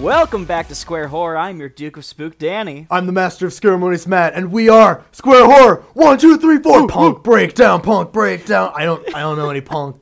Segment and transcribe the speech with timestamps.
[0.00, 1.36] Welcome back to Square Horror.
[1.36, 2.86] I'm your Duke of Spook, Danny.
[2.90, 5.76] I'm the master of ceremonies, Matt, and we are Square Horror.
[5.92, 6.86] One, two, three, four.
[6.88, 8.72] punk breakdown, punk breakdown.
[8.74, 10.00] I don't, I don't know any punk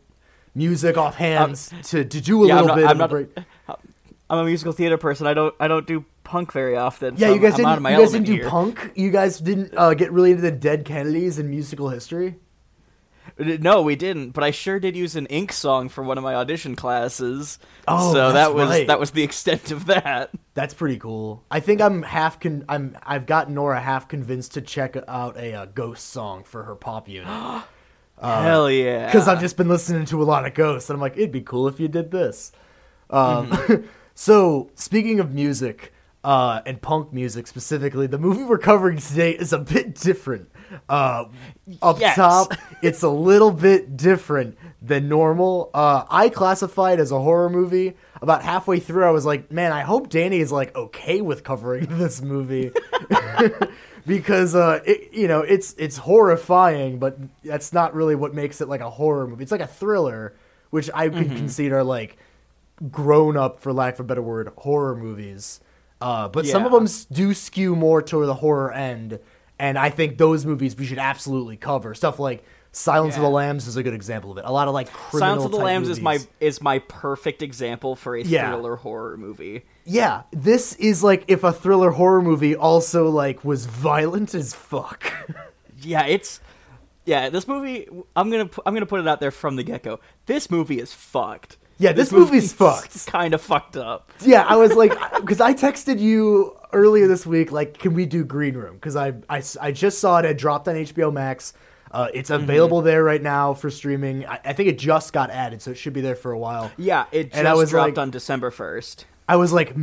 [0.55, 3.29] music offhands to, to do a yeah, I'm little not- bit I'm a not- break.
[4.31, 5.27] I'm a musical theater person.
[5.27, 7.17] I don't I don't do punk very often.
[7.17, 8.49] Yeah, so you guys I'm, I'm didn't, my you guys didn't do here.
[8.49, 8.93] punk.
[8.95, 12.37] You guys didn't uh, get really into the dead Kennedys in musical history.
[13.39, 14.31] No, we didn't.
[14.31, 17.59] But I sure did use an Ink song for one of my audition classes.
[17.87, 18.87] Oh, so that was right.
[18.87, 20.31] that was the extent of that.
[20.55, 21.45] That's pretty cool.
[21.51, 25.55] I think I'm half con- I'm I've got Nora half convinced to check out a
[25.55, 27.29] uh, ghost song for her pop unit.
[28.21, 29.07] Hell yeah!
[29.07, 31.41] because I've just been listening to a lot of ghosts, and I'm like, it'd be
[31.41, 32.51] cool if you did this.
[33.11, 33.87] Um, Mm-hmm.
[34.15, 35.93] so speaking of music
[36.25, 40.51] uh, and punk music specifically, the movie we're covering today is a bit different.
[40.89, 41.25] Uh,
[41.83, 42.17] up Yes.
[42.17, 42.53] top,
[42.83, 45.71] it's a little bit different than normal.
[45.75, 47.95] Uh, I classify it as a horror movie.
[48.21, 51.87] About halfway through, I was like, man, I hope Danny is like okay with covering
[51.99, 52.71] this movie.
[54.07, 58.69] because uh, it, you know it's it's horrifying, but that's not really what makes it
[58.69, 59.43] like a horror movie.
[59.43, 60.35] It's like a thriller,
[60.71, 62.17] which I could consider like
[62.91, 65.61] grown up, for lack of a better word, horror movies.
[66.01, 69.19] Uh, but some of them do skew more toward the horror end,
[69.59, 71.95] and I think those movies we should absolutely cover.
[71.95, 74.45] Stuff like Silence of the Lambs is a good example of it.
[74.45, 77.97] A lot of like criminal Silence of the Lambs is my is my perfect example
[77.97, 78.53] for a Yeah.
[78.53, 79.65] thriller horror movie.
[79.85, 80.23] yeah.
[80.33, 85.13] This is like if a thriller horror movie also like was violent as fuck.
[85.81, 86.41] Yeah, it's
[87.05, 87.31] yeah.
[87.31, 87.87] This movie,
[88.17, 90.01] I'm gonna I'm gonna put it out there from the get go.
[90.27, 91.57] This movie is fucked.
[91.79, 92.87] Yeah, this movie's fucked.
[92.97, 94.11] It's kind of fucked up.
[94.21, 98.25] yeah, I was like, because I texted you earlier this week, like, can we do
[98.25, 98.75] Green Room?
[98.75, 100.25] Because I, I, I just saw it.
[100.25, 101.53] It dropped on HBO Max.
[101.91, 102.45] Uh, it's Mm-hmm.
[102.45, 104.27] available there right now for streaming.
[104.27, 106.71] I, I think it just got added, so it should be there for a while.
[106.77, 109.07] Yeah, it just And I was dropped like- on December first.
[109.31, 109.75] I was like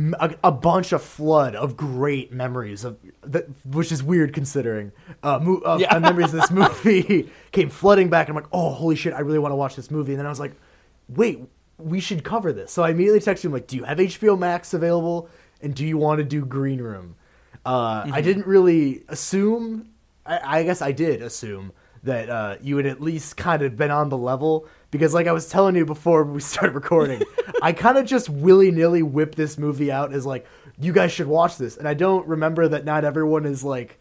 [0.42, 4.90] a bunch of flood of great memories of that, which is weird considering
[5.22, 5.94] uh, mo- of Yeah.
[5.94, 6.50] uh, memories of this
[6.84, 8.28] movie came flooding back.
[8.28, 10.14] And I'm like, oh, holy shit, I really want to watch this movie.
[10.14, 10.54] And then I was like,
[11.08, 11.38] wait,
[11.78, 12.72] we should cover this.
[12.72, 15.28] So I immediately texted him like, do you have HBO Max available?
[15.60, 17.16] And do you want to do Green Room?
[17.64, 18.14] Uh, Mm-hmm.
[18.14, 19.90] I didn't really assume.
[20.24, 21.72] I, I guess I did assume
[22.02, 25.32] that uh, you had at least kind of been on the level because, like I
[25.32, 27.22] was telling you before we started recording,
[27.62, 30.46] I kind of just willy nilly whip this movie out as like,
[30.78, 33.98] you guys should watch this, and I don't remember that not everyone is like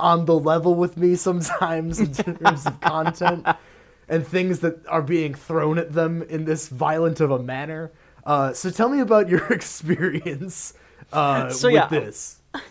[0.00, 3.46] on the level with me sometimes in terms of content
[4.08, 7.90] and things that are being thrown at them in this violent of a manner.
[8.24, 10.74] Uh, so tell me about your experience
[11.12, 12.40] uh, So, with yeah, this.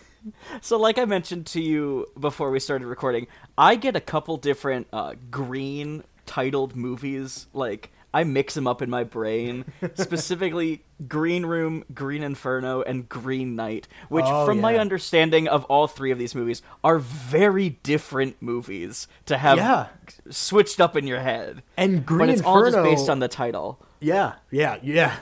[0.60, 4.88] So, like I mentioned to you before we started recording, I get a couple different
[4.92, 7.46] uh, green titled movies.
[7.54, 13.54] Like I mix them up in my brain, specifically Green Room, Green Inferno, and Green
[13.54, 18.36] Knight, which, Oh, from my understanding of all three of these movies, are very different
[18.42, 19.86] movies to have Yeah.
[20.30, 21.62] switched up in your head.
[21.76, 23.80] And Green but it's Inferno, all just based on the title.
[24.00, 25.16] Yeah, yeah, yeah.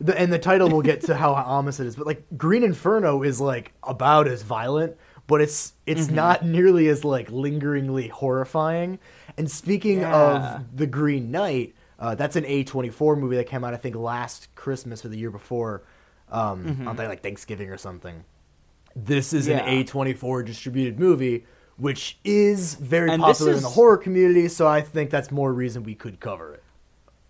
[0.00, 3.22] The, and the title will get to how ominous it is, but like Green Inferno
[3.22, 4.96] is like about as violent,
[5.26, 6.14] but it's it's Mm-hmm.
[6.16, 8.98] not nearly as like lingeringly horrifying.
[9.38, 10.14] And speaking Yeah.
[10.58, 13.76] of the Green Knight, uh, that's an A twenty four movie that came out I
[13.76, 15.84] think last Christmas or the year before,
[16.30, 16.88] um, Mm-hmm.
[16.88, 18.24] on like Thanksgiving or something.
[18.96, 19.58] This is Yeah.
[19.58, 24.48] an A twenty four distributed movie, which is very And popular in the horror community.
[24.48, 26.63] So I think that's more reason we could cover it.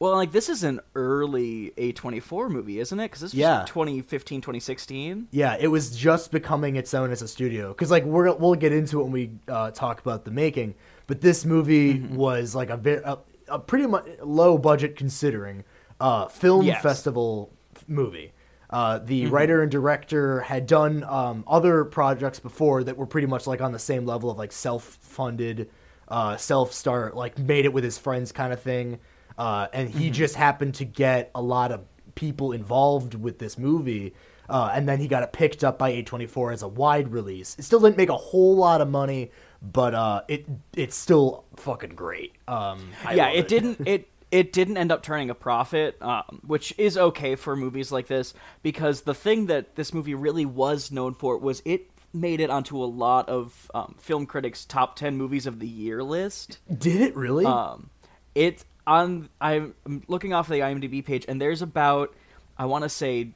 [0.05, 3.05] Well, like this is an early A24 movie, isn't it?
[3.07, 3.65] Because this was Yeah.
[3.67, 5.29] 2015, 2016.
[5.31, 7.69] Yeah, it was just becoming its own as a studio.
[7.69, 10.75] Because like we're we'll get into it when we uh, talk about the making.
[11.07, 12.17] But this movie Mm-hmm.
[12.17, 15.65] was like a bit a, a pretty much low budget considering
[15.99, 16.83] uh, film Yes.
[16.83, 17.51] festival
[17.89, 18.33] movie.
[18.69, 19.35] Uh, the Mm-hmm.
[19.35, 23.73] writer and director had done um, other projects before that were pretty much like on
[23.73, 25.71] the same level of like self-funded,
[26.09, 28.99] uh, self-start, like made it with his friends kind of thing.
[29.39, 30.13] Uh, and he Mm-hmm.
[30.13, 31.83] just happened to get a lot of
[32.15, 34.15] people involved with this movie.
[34.49, 37.57] Uh, and then he got it picked up by A24 as a wide release.
[37.59, 39.31] It still didn't make a whole lot of money,
[39.63, 40.47] but uh, it
[40.77, 42.35] it's still fucking great.
[42.47, 46.41] Um, I yeah, love it didn't it it didn't end up turning a profit, um,
[46.47, 50.91] which is okay for movies like this because the thing that this movie really was
[50.93, 55.17] known for was it made it onto a lot of um, film critics' top ten
[55.17, 56.59] movies of the year list.
[56.77, 57.47] Did it really?
[57.47, 57.91] Um,
[58.35, 59.75] it on I'm
[60.09, 62.15] looking off the IMDb page, and there's about
[62.59, 63.31] I want to say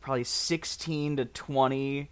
[0.00, 2.08] probably 16 to 20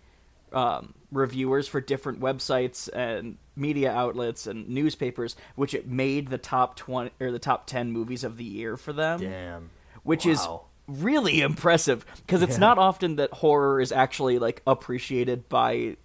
[0.52, 6.76] um, reviewers for different websites and media outlets and newspapers, which it made the top
[6.76, 9.70] 20 or the top 10 movies of the year for them, Damn.
[10.02, 10.46] which is
[10.86, 12.58] really impressive because it's Yeah.
[12.60, 15.96] not often that horror is actually like appreciated by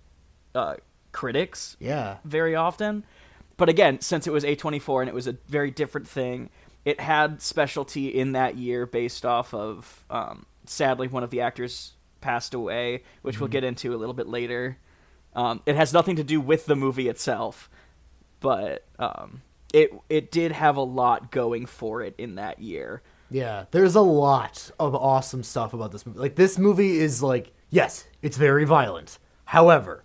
[0.56, 0.76] uh,
[1.12, 2.18] critics Yeah.
[2.26, 3.04] very often.
[3.58, 6.50] But again, since it was A24 and it was a very different thing,
[6.86, 11.94] it had specialty in that year based off of um, sadly one of the actors
[12.22, 14.78] passed away, which we'll get into a little bit later.
[15.36, 17.70] Um, it has nothing to do with the movie itself,
[18.40, 19.42] but um,
[19.74, 23.02] it it did have a lot going for it in that year.
[23.30, 26.20] Yeah, there's a lot of awesome stuff about this movie.
[26.20, 29.18] Like this movie is like, yes, it's very violent.
[29.46, 30.04] However,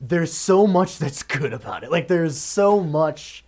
[0.00, 1.90] there's so much that's good about it.
[1.90, 3.44] Like there's so much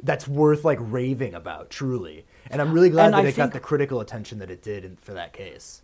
[0.00, 2.24] that's worth like raving about, truly.
[2.50, 4.84] And I'm really glad And that I it got the critical attention that it did
[4.84, 5.82] in, for that case.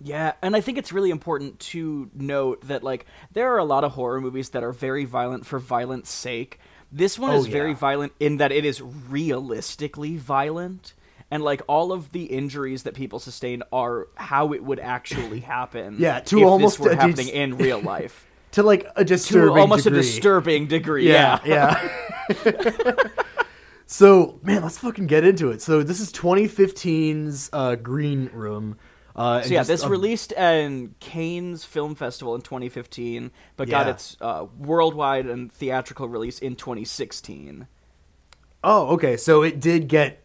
[0.00, 3.84] Yeah, and I think it's really important to note that like there are a lot
[3.84, 6.58] of horror movies that are very violent for violence sake.
[6.90, 10.94] This one Oh, is very violent in that it is realistically violent
[11.30, 15.96] and like all of the injuries that people sustain are how it would actually happen.
[15.98, 18.26] Yeah, to if almost this were happening in real life.
[18.52, 19.98] To like a to disturbing almost degree.
[19.98, 21.08] a disturbing degree.
[21.08, 21.40] Yeah.
[21.44, 21.88] yeah.
[23.86, 25.62] so, man, let's fucking get into it.
[25.62, 28.76] So, this is 2015's uh, Green Room.
[29.14, 33.88] Uh, So yeah, just this a- released in Cannes Film Festival in 2015, but got
[33.88, 37.66] its uh, worldwide and theatrical release in 2016.
[38.64, 39.16] Oh, okay.
[39.16, 40.22] So it did get,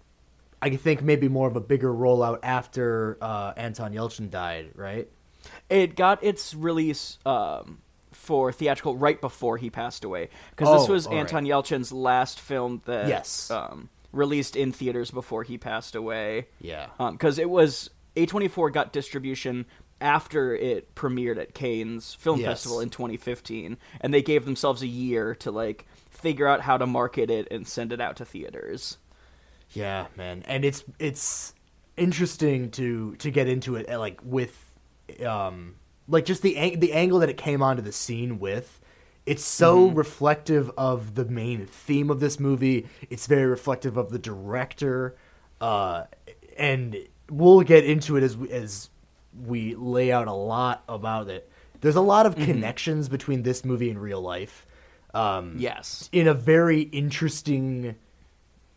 [0.62, 5.10] I think, maybe more of a bigger rollout after uh, Anton Yelchin died, right?
[5.70, 7.80] It got its release um,
[8.18, 11.20] for theatrical right before he passed away, because this Oh, was all right.
[11.20, 13.50] Anton Yelchin's last film that Yes.
[13.52, 16.48] um, released in theaters before he passed away.
[16.60, 16.88] Yeah.
[17.12, 19.66] because it was A24 got distribution
[20.02, 22.48] after it premiered at Cannes Film Yes.
[22.50, 26.86] Festival in 2015, and they gave themselves a year to like figure out how to
[26.86, 28.98] market it and send it out to theaters.
[29.72, 31.54] Yeah, man, and it's it's
[31.96, 34.56] interesting to to get into it uh, like with
[35.26, 35.76] um
[36.08, 38.80] like just the ang- the angle that it came onto the scene with.
[39.26, 42.88] It's so reflective of the main theme of this movie.
[43.10, 45.18] It's very reflective of the director,
[45.60, 46.06] uh,
[46.58, 46.96] and
[47.30, 48.90] we'll get into it as we, as
[49.46, 51.50] we lay out a lot about it.
[51.82, 54.66] There's a lot of connections between this movie and real life.
[55.14, 56.10] Um, Yes.
[56.14, 57.96] in a very interesting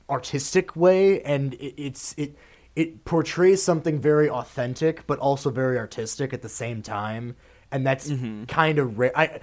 [0.09, 2.35] artistic way and it, it's it
[2.77, 7.37] it portrays something very authentic but also very artistic at the same time
[7.71, 8.45] and that's mm-hmm.
[8.45, 9.41] kind of rare i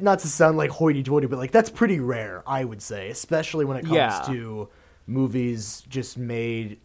[0.00, 3.76] not to sound like hoity-toity but like that's pretty rare i would say especially when
[3.76, 4.22] it comes Yeah.
[4.26, 4.68] to
[5.06, 6.78] movies just made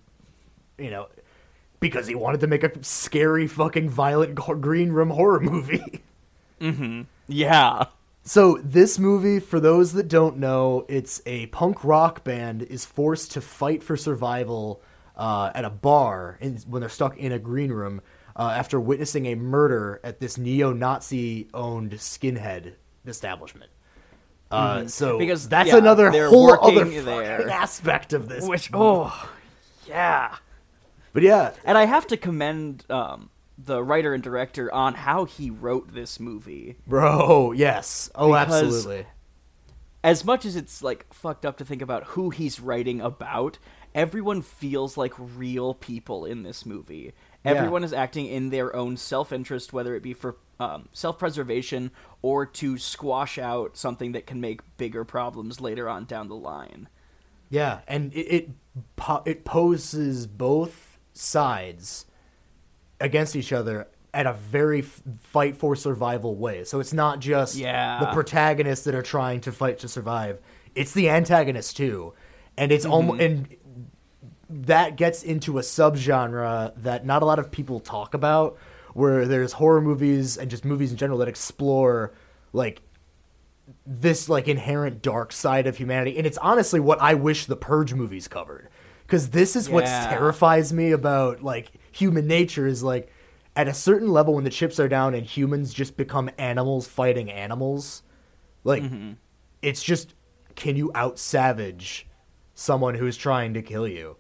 [0.78, 1.08] you know
[1.80, 6.04] because he wanted to make a scary fucking violent green room horror movie
[6.62, 7.02] mm-hmm.
[7.32, 7.86] Yeah.
[8.24, 13.32] So this movie, for those that don't know, it's a punk rock band is forced
[13.32, 14.82] to fight for survival
[15.22, 18.02] uh, at a bar in, when they're stuck in a green room
[18.36, 22.74] uh, after witnessing a murder at this neo-Nazi-owned skinhead
[23.06, 23.70] establishment.
[24.50, 25.20] Uh, So Mm-hmm.
[25.20, 27.50] Because, that's yeah, another whole other there.
[27.50, 28.48] aspect of this.
[28.48, 29.30] Which oh,
[29.88, 30.38] yeah.
[31.14, 35.50] but yeah, And I have to commend um, the writer and director on how he
[35.52, 36.78] wrote this movie.
[36.88, 39.06] bro, yes, oh, Because- absolutely.
[40.04, 43.60] as much as it's like fucked up to think about who he's writing about,
[43.94, 47.14] everyone feels like real people in this movie.
[47.44, 47.52] Yeah.
[47.52, 51.92] Everyone is acting in their own self interest, whether it be for um, self preservation
[52.22, 56.88] or to squash out something that can make bigger problems later on down the line.
[57.50, 58.50] Yeah, and it it,
[58.96, 62.06] po- it poses both sides
[63.00, 66.64] against each other at a very f- fight for survival way.
[66.64, 68.00] So it's not just Yeah.
[68.00, 70.40] the protagonists that are trying to fight to survive;
[70.76, 72.14] it's the antagonists too,
[72.58, 73.56] and it's almost and
[74.52, 78.58] that gets into a subgenre that not a lot of people talk about,
[78.94, 82.14] where there's horror movies and just movies in general that explore
[82.54, 82.82] like
[83.86, 86.18] this like inherent dark side of humanity.
[86.18, 88.70] And it's honestly what i wish the purge movies covered.
[89.06, 93.12] Because this is what terrifies me about like human nature is like
[93.56, 97.30] at a certain level when the chips are down and humans just become animals fighting
[97.30, 98.04] animals
[98.64, 99.14] like mm-hmm.
[99.62, 100.14] it's just
[100.56, 102.08] can you out savage
[102.54, 104.16] someone who's trying to kill you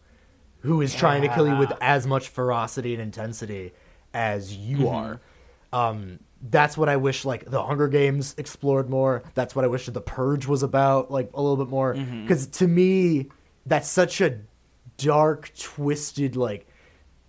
[0.62, 3.74] who is trying to kill you with as much ferocity and intensity
[4.13, 5.22] as you are
[5.74, 9.22] um that's what I wish like the Hunger Games explored more.
[9.36, 12.68] That's what I wish the Purge was about like a little bit more because to
[12.68, 13.30] me
[13.68, 14.39] that's such a
[14.98, 16.68] dark, twisted, like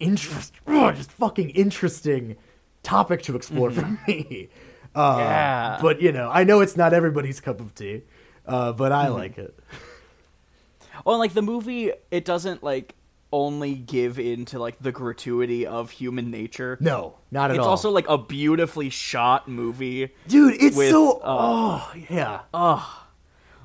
[0.01, 2.37] interest, ugh, just fucking interesting
[2.83, 4.49] topic to explore for me.
[4.95, 5.79] Uh, Yeah.
[5.81, 8.03] But you know, I know it's not everybody's cup of tea,
[8.47, 9.59] uh, but I like it.
[11.05, 12.95] Well, like the movie, it doesn't like
[13.33, 16.77] only give in to like the gratuity of human nature.
[16.81, 17.75] No, not at it's all.
[17.75, 20.11] It's also like a beautifully shot movie.
[20.29, 21.19] dude, it's with, so.
[21.19, 22.43] uh, oh yeah.
[22.53, 23.03] Oh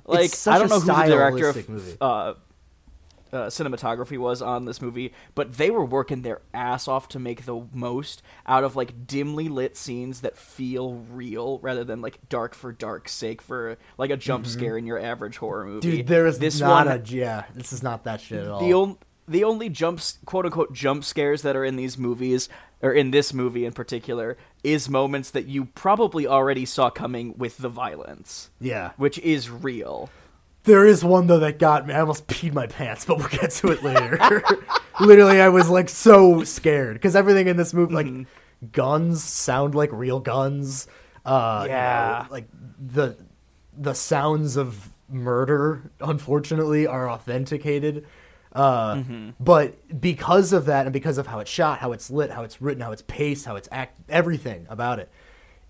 [0.07, 2.33] like I don't know who the director of uh,
[3.33, 7.45] uh, cinematography was on this movie, but they were working their ass off to make
[7.45, 12.55] the most out of like dimly lit scenes that feel real rather than like dark
[12.55, 15.87] for dark's sake for like a jump scare in your average horror movie.
[15.87, 15.97] Mm-hmm.
[15.97, 17.43] Dude, there is this not one, a yeah.
[17.53, 18.61] This is not that shit at all.
[18.61, 18.97] the only
[19.27, 22.47] the only jumps quote unquote jump scares that are in these movies
[22.81, 27.57] or in this movie in particular is moments that you probably already saw coming with
[27.57, 30.09] the violence yeah, which is real
[30.63, 31.93] there is one though that got me.
[31.93, 34.43] I almost peed my pants, but we'll get to it later.
[34.99, 38.67] Literally, I was like so scared because everything in this movie, like Mm-hmm.
[38.73, 40.87] guns, sound like real guns.
[41.25, 42.25] Uh, you know, Yeah.
[42.29, 42.47] like
[42.85, 43.15] the
[43.77, 48.05] the sounds of murder, unfortunately, are authenticated.
[48.53, 49.29] Uh, Mm-hmm.
[49.39, 52.61] But because of that, and because of how it's shot, how it's lit, how it's
[52.61, 55.09] written, how it's paced, how it's act, everything about it,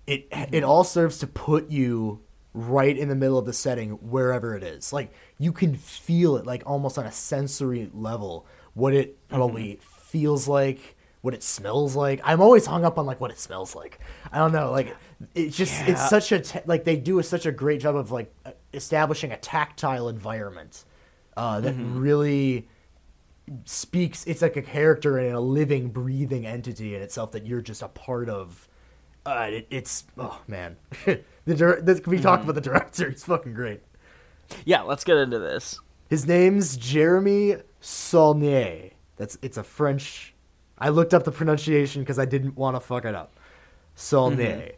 [0.06, 2.22] it it all serves to put you
[2.54, 4.94] right in the middle of the setting wherever it is.
[4.94, 10.48] Like you can feel it, like almost on a sensory level, what it probably feels
[10.48, 12.22] like, what it smells like.
[12.24, 14.00] I'm always hung up on like what it smells like.
[14.32, 14.96] I don't know, like
[15.36, 18.12] it's just it's such a t- like they do a, such a great job of
[18.12, 18.34] like
[18.74, 20.86] establishing a tactile environment
[21.38, 22.68] uh, that really
[23.64, 27.82] speaks it's like a character and a living breathing entity in itself that you're just
[27.82, 28.68] a part of.
[29.26, 30.76] Uh, it, it's oh man.
[31.46, 33.10] The dir- this, we talk about the director?
[33.12, 33.82] He's fucking great.
[34.66, 35.80] Yeah let's get into this.
[36.10, 38.90] His name's jeremy saulnier.
[39.16, 40.34] That's it's a french
[40.80, 43.40] i looked up the pronunciation because i didn't want to fuck it up.
[43.96, 44.74] Saulnier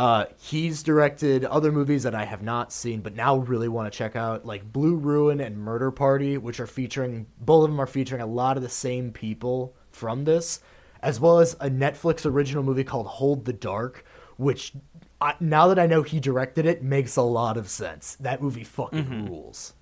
[0.00, 3.98] uh, he's directed other movies that I have not seen, but now really want to
[3.98, 7.86] check out, like Blue Ruin and Murder Party, which are featuring both of them are
[7.86, 10.60] featuring a lot of the same people from this,
[11.02, 14.06] as well as a Netflix original movie called Hold the Dark,
[14.38, 14.72] which
[15.20, 18.14] I, now that I know he directed it, makes a lot of sense.
[18.14, 19.74] That movie fucking rules.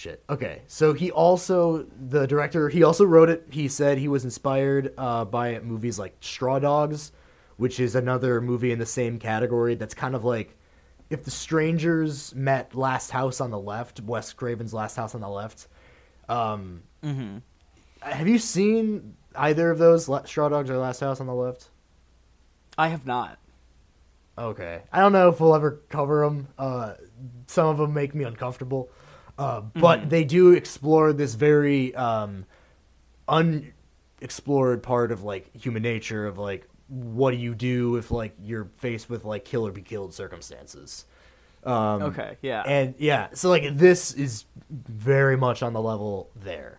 [0.00, 0.24] Shit.
[0.28, 2.68] Okay, so he also the director.
[2.68, 3.46] He also wrote it.
[3.50, 7.12] He said he was inspired uh, by movies like Straw Dogs,
[7.56, 9.74] which is another movie in the same category.
[9.74, 10.56] That's kind of like
[11.10, 15.28] if the strangers met Last House on the Left, Wes Craven's Last House on the
[15.28, 15.68] Left.
[16.28, 16.82] Um,
[18.00, 21.68] Have you seen either of those, Straw Dogs or Last House on the Left?
[22.78, 23.38] i have not
[24.38, 24.80] Okay.
[24.90, 26.48] I don't know if we'll ever cover them.
[26.58, 26.94] Uh,
[27.46, 28.88] some of them make me uncomfortable.
[29.40, 32.44] Uh, but they do explore this very um,
[33.26, 38.68] unexplored part of like human nature of like what do you do if like you're
[38.76, 41.06] faced with like kill or be killed circumstances.
[41.64, 46.78] Um, okay yeah and yeah, so like this is very much on the level there.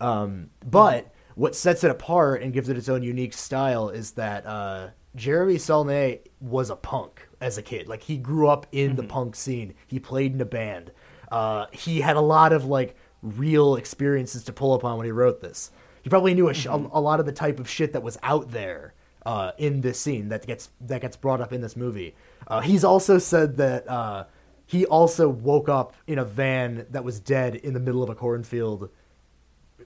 [0.00, 4.46] Um, but what sets it apart and gives it its own unique style is that
[4.46, 7.88] uh, Jeremy Saulnier was a punk as a kid.
[7.88, 9.74] Like he grew up in the punk scene.
[9.88, 10.92] He played in a band.
[11.32, 15.40] Uh, he had a lot of like real experiences to pull upon when he wrote
[15.40, 15.70] this.
[16.02, 18.18] He probably knew a, sh- a, a lot of the type of shit that was
[18.22, 18.92] out there
[19.24, 22.14] uh, in this scene that gets that gets brought up in this movie.
[22.46, 24.24] Uh, he's also said that uh,
[24.66, 28.14] he also woke up in a van that was dead in the middle of a
[28.14, 28.90] cornfield,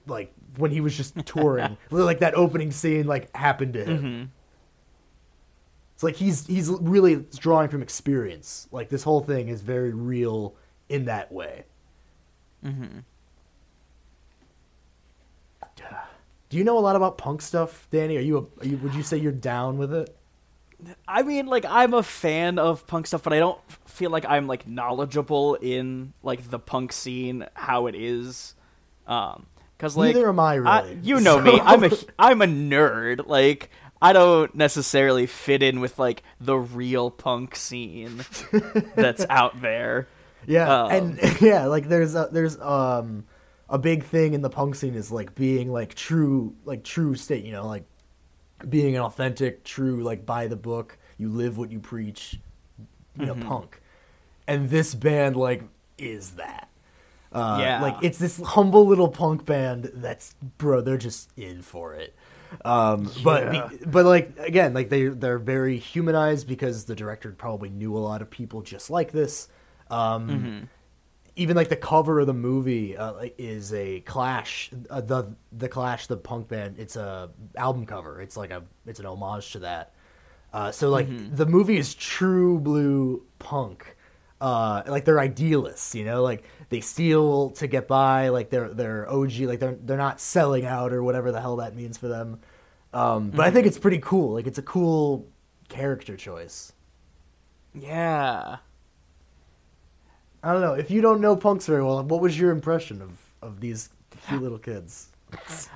[0.07, 1.77] like when he was just touring.
[1.91, 4.31] like that opening scene, like happened to him.
[5.93, 8.67] It's like he's he's really drawing from experience.
[8.71, 10.55] Like this whole thing is very real
[10.89, 11.63] in that way.
[16.49, 18.17] Do you know a lot about punk stuff, Danny?
[18.17, 20.15] Are you, a, are you would you say you're down with it?
[21.07, 24.47] I mean, like I'm a fan of punk stuff, but I don't feel like I'm
[24.47, 28.55] like knowledgeable in like the punk scene, how it is.
[29.07, 30.99] Um, because like Neither am I, really.
[31.03, 31.59] you know me.
[31.61, 33.27] I'm a I'm a nerd.
[33.27, 33.69] Like
[34.01, 38.23] I don't necessarily fit in with like the real punk scene
[38.95, 40.07] that's out there.
[40.47, 43.25] Yeah, Um, and yeah, like there's a, there's um
[43.69, 47.45] a big thing in the punk scene is like being like true like true state,
[47.45, 47.85] you know, like
[48.69, 52.39] being an authentic, true like by the book, you live what you preach,
[53.17, 53.57] you know, Mm-hmm.
[53.57, 53.81] punk.
[54.47, 55.63] And this band like
[55.97, 56.69] is that.
[57.31, 57.77] Uh, Yeah.
[57.77, 62.15] like it's this humble little punk band that's bro, they're just in for it.
[62.63, 63.49] Um, but Yeah.
[63.49, 67.99] be, but like again, like they they're very humanized because the director probably knew a
[67.99, 69.49] lot of people just like this.
[69.89, 70.63] Um, Mm-hmm.
[71.39, 76.07] Even like the cover of the movie uh, is a Clash, uh, the the Clash,
[76.07, 76.77] the punk band.
[76.79, 78.19] It's a album cover.
[78.21, 79.93] It's like a it's an homage to that.
[80.51, 81.35] Uh, so like Mm-hmm.
[81.35, 83.95] the movie is true blue punk.
[84.41, 89.07] uh, like they're idealists, you know, like they steal to get by, like they're they're
[89.07, 92.39] OG, like they're they're not selling out or whatever the hell that means for them.
[92.93, 94.33] Um, but I think it's pretty cool.
[94.33, 95.27] Like it's a cool
[95.69, 96.73] character choice.
[97.75, 98.57] Yeah.
[100.43, 102.03] I don't know if you don't know punks very well.
[102.03, 103.89] What was your impression of of these
[104.27, 105.09] cute little kids?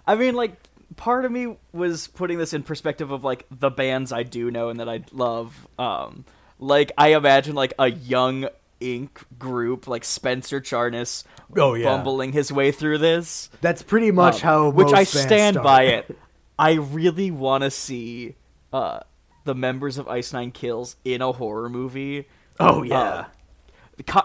[0.07, 0.53] I mean, like,
[0.95, 4.69] part of me was putting this in perspective of like the bands I do know
[4.69, 5.67] and that I love.
[5.77, 6.25] Um,
[6.59, 8.47] like, I imagine like a young
[8.79, 11.23] Ink group, like Spencer Charnas,
[11.55, 11.85] Oh, yeah.
[11.85, 13.49] bumbling his way through this.
[13.61, 15.63] That's pretty much Um, how which I stand start.
[15.63, 16.17] by it.
[16.59, 18.35] I really want to see
[18.73, 19.01] uh,
[19.43, 22.27] the members of Ice Nine Kills in a horror movie.
[22.59, 23.25] Oh yeah.
[23.25, 23.29] Ki-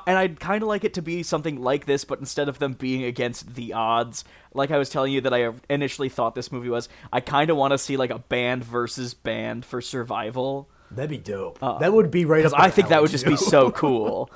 [0.07, 2.73] and I'd kind of like it to be something like this, but instead of them
[2.75, 6.69] being against the odds, like I was telling you that I initially thought this movie
[6.69, 10.69] was, I kind of want to see like a band versus band for survival.
[10.91, 11.63] That'd be dope.
[11.63, 12.53] Uh, that would be right up.
[12.57, 14.31] I think that would just be so cool.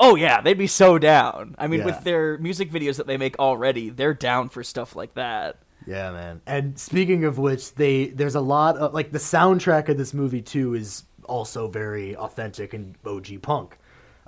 [0.00, 1.54] Oh yeah, they'd be so down.
[1.58, 1.86] I mean, Yeah.
[1.86, 5.58] with their music videos that they make already, they're down for stuff like that.
[5.86, 6.40] Yeah, man.
[6.46, 10.42] And speaking of which, they there's a lot of like the soundtrack of this movie
[10.42, 13.78] too is also very authentic and OG punk.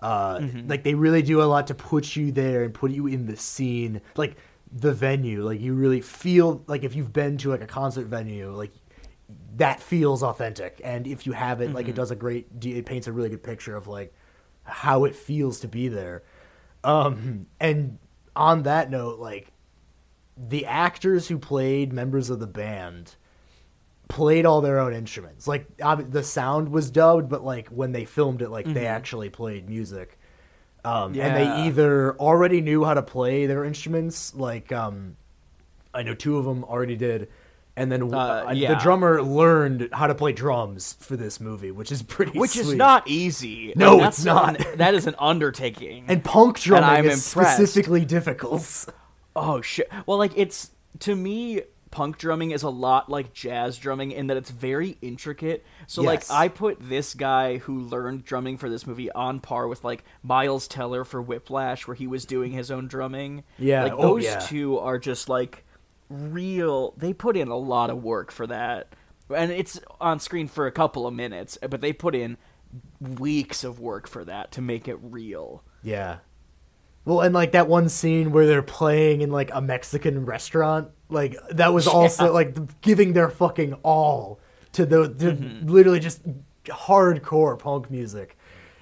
[0.01, 3.27] Uh, Like they really do a lot to put you there and put you in
[3.27, 4.37] the scene, like
[4.73, 5.43] the venue.
[5.45, 8.73] Like you really feel like if you've been to like a concert venue, like
[9.57, 10.81] that feels authentic.
[10.85, 13.77] And if you haven't, like it does a great, it paints a really good picture
[13.77, 14.15] of like
[14.65, 16.23] how it feels to be there.
[16.85, 17.99] Um, and
[18.37, 19.53] on that note, like
[20.37, 23.17] the actors who played members of the band
[24.09, 25.47] played all their own instruments.
[25.47, 29.29] Like ob- the sound was dubbed, but like when they filmed it, like they actually
[29.31, 30.19] played music.
[30.85, 35.17] Um, and they either already knew how to play their instruments, like um,
[35.93, 37.29] I know two of them already did,
[37.77, 38.75] and then Uh, uh, yeah.
[38.75, 42.39] the drummer learned how to play drums for this movie, which is pretty.
[42.39, 43.73] Which is not easy.
[43.77, 44.65] No, it's not.
[44.65, 46.05] an- that is an undertaking.
[46.09, 47.57] And punk drumming I'm is impressed.
[47.57, 48.87] specifically difficult.
[49.37, 49.91] Oh shit!
[50.07, 54.37] Well, like it's to me, punk drumming is a lot like jazz drumming in that
[54.37, 55.65] it's very intricate.
[55.87, 59.85] So like I put this guy who learned drumming for this movie on par with
[59.85, 63.45] like Miles Teller for Whiplash, where he was doing his own drumming.
[63.59, 64.39] Yeah, like oh, those yeah.
[64.39, 65.65] two are just like
[66.09, 66.95] real.
[66.97, 68.95] They put in a lot of work for that,
[69.35, 72.37] and it's on screen for a couple of minutes, but they put in
[73.01, 75.63] weeks of work for that to make it real.
[75.83, 76.19] Yeah.
[77.05, 81.37] Well, and like that one scene where they're playing in like a Mexican restaurant, like
[81.51, 84.41] that was also like giving their fucking all
[84.73, 85.67] to the to Mm-hmm.
[85.69, 86.21] literally just
[86.65, 88.37] hardcore punk music,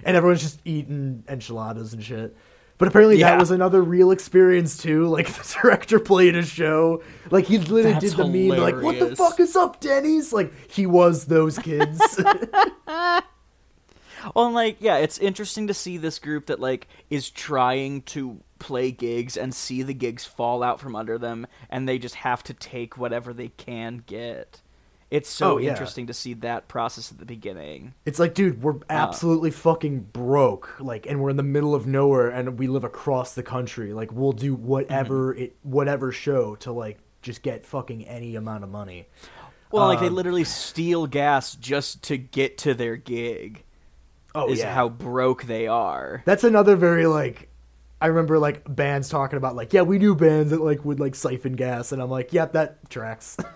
[0.04, 2.36] and everyone's just eating enchiladas and shit.
[2.78, 5.06] But apparently that was another real experience too.
[5.16, 8.98] Like the director played a show, like he literally That's did the meme, like "What
[8.98, 12.00] the fuck is up, Denny's?" Like he was those kids.
[14.34, 18.40] Well, and, like, yeah, it's interesting to see this group that like is trying to
[18.58, 22.42] play gigs and see the gigs fall out from under them, and they just have
[22.44, 24.60] to take whatever they can get.
[25.08, 25.70] It's so Oh, yeah.
[25.70, 27.94] interesting to see that process at the beginning.
[28.04, 32.28] It's like, dude, we're absolutely fucking broke, like, and we're in the middle of nowhere,
[32.28, 33.92] and we live across the country.
[33.92, 35.42] Like, we'll do whatever Mm-hmm.
[35.44, 39.06] it, whatever show to like just get fucking any amount of money.
[39.70, 43.62] Well, like they Um, literally steal gas just to get to their gig.
[44.36, 46.22] Oh is yeah, how broke they are.
[46.24, 47.48] that's another very like.
[47.98, 51.14] I remember like bands talking about like, yeah, we knew bands that like would like
[51.14, 53.36] siphon gas, and I'm like, yep, that tracks.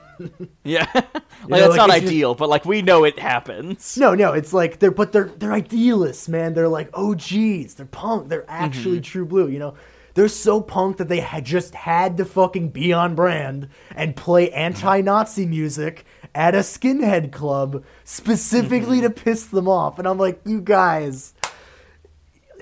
[0.64, 1.04] Yeah, like
[1.48, 3.96] know, that's like, not it's just- ideal, but like we know it happens.
[3.96, 6.52] no, no, it's like they're but they're they're idealists, man.
[6.52, 7.74] They're like OGs.
[7.76, 8.28] They're punk.
[8.28, 9.02] They're actually Mm-hmm.
[9.12, 9.48] true blue.
[9.48, 9.74] You know,
[10.14, 14.50] they're so punk that they had just had to fucking be on brand and play
[14.50, 19.06] anti-Nazi music at a skinhead club specifically Mm-hmm.
[19.14, 19.98] to piss them off.
[19.98, 21.34] And I'm like, you guys.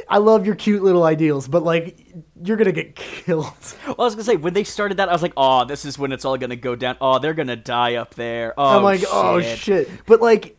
[0.08, 1.98] I love your cute little ideals, but like
[2.42, 3.44] you're gonna get killed.
[3.87, 5.98] Well, I was gonna say when they started that, I was like, "Oh, this is
[5.98, 6.96] when it's all gonna go down.
[7.00, 8.54] Oh, they're gonna die up there.
[8.56, 9.08] Oh, I'm like, shit.
[9.12, 9.90] oh shit.
[10.06, 10.56] But like,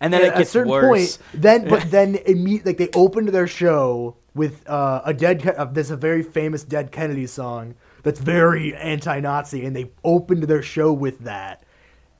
[0.00, 1.16] And then at it gets a certain worse.
[1.18, 5.46] point, then but then imme- like they opened their show with uh, a dead.
[5.46, 10.62] Uh, there's a very famous Dead Kennedy song that's very anti-Nazi, and they opened their
[10.62, 11.62] show with that,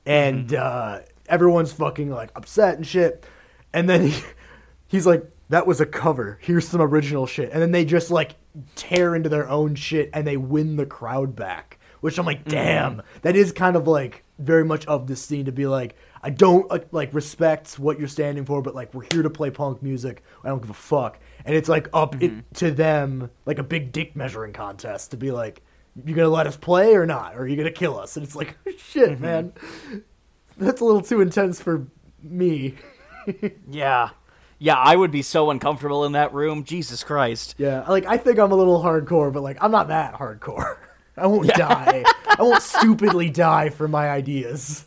[0.05, 0.55] and Mm-hmm.
[0.61, 3.25] uh, everyone's fucking like upset and shit.
[3.73, 4.21] And then he,
[4.87, 6.37] he's like, "That was a cover.
[6.41, 8.35] Here's some original shit." And then they just like
[8.75, 11.79] tear into their own shit, and they win the crowd back.
[12.01, 15.51] Which I'm like, damn, that is kind of like very much of this scene to
[15.51, 19.23] be like, I don't uh, like respect what you're standing for, but like we're here
[19.23, 20.23] to play punk music.
[20.43, 21.19] I don't give a fuck.
[21.45, 25.31] And it's like up it, to them like a big dick measuring contest to be
[25.31, 25.61] like,
[26.05, 28.15] you gonna let us play or not, or are you gonna kill us?
[28.17, 29.51] And it's like, shit, man,
[30.57, 31.87] that's a little too intense for
[32.21, 32.75] me.
[33.69, 34.09] Yeah,
[34.57, 36.63] Yeah, I would be so uncomfortable in that room.
[36.63, 37.53] Jesus Christ.
[37.59, 40.77] Yeah, like I think I'm a little hardcore, but like I'm not that hardcore.
[41.17, 41.57] I won't Yeah.
[41.57, 42.03] die.
[42.27, 44.85] I won't stupidly die for my ideas.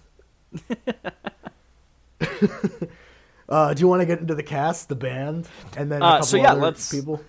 [3.49, 6.11] Uh, do you want to get into the cast, the band, and then a Uh,
[6.12, 7.23] couple so yeah, other let's- people?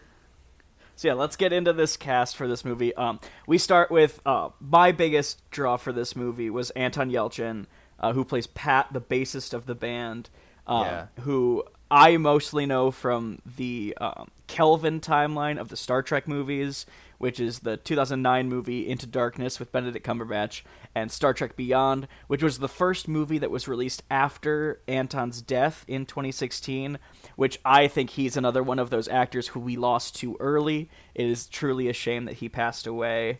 [0.97, 2.95] So yeah, let's get into this cast for this movie.
[2.95, 7.65] Um, we start with uh, my biggest draw for this movie was Anton Yelchin,
[7.99, 10.29] uh, who plays Pat, the bassist of the band.
[10.65, 11.07] Um, Yeah.
[11.21, 16.85] Who I mostly know from the um, Kelvin timeline of the Star Trek movies,
[17.25, 20.61] which is the 2009 movie Into Darkness with Benedict Cumberbatch,
[20.93, 25.83] and Star Trek Beyond, which was the first movie that was released after Anton's death
[25.87, 26.99] in 2016,
[27.35, 30.87] which I think he's another one of those actors who we lost too early.
[31.15, 33.39] It is truly a shame that he passed away.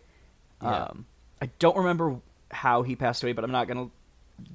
[0.64, 0.86] Yeah.
[0.86, 1.06] Um,
[1.40, 2.16] I don't remember
[2.50, 3.92] how he passed away, but I'm not going to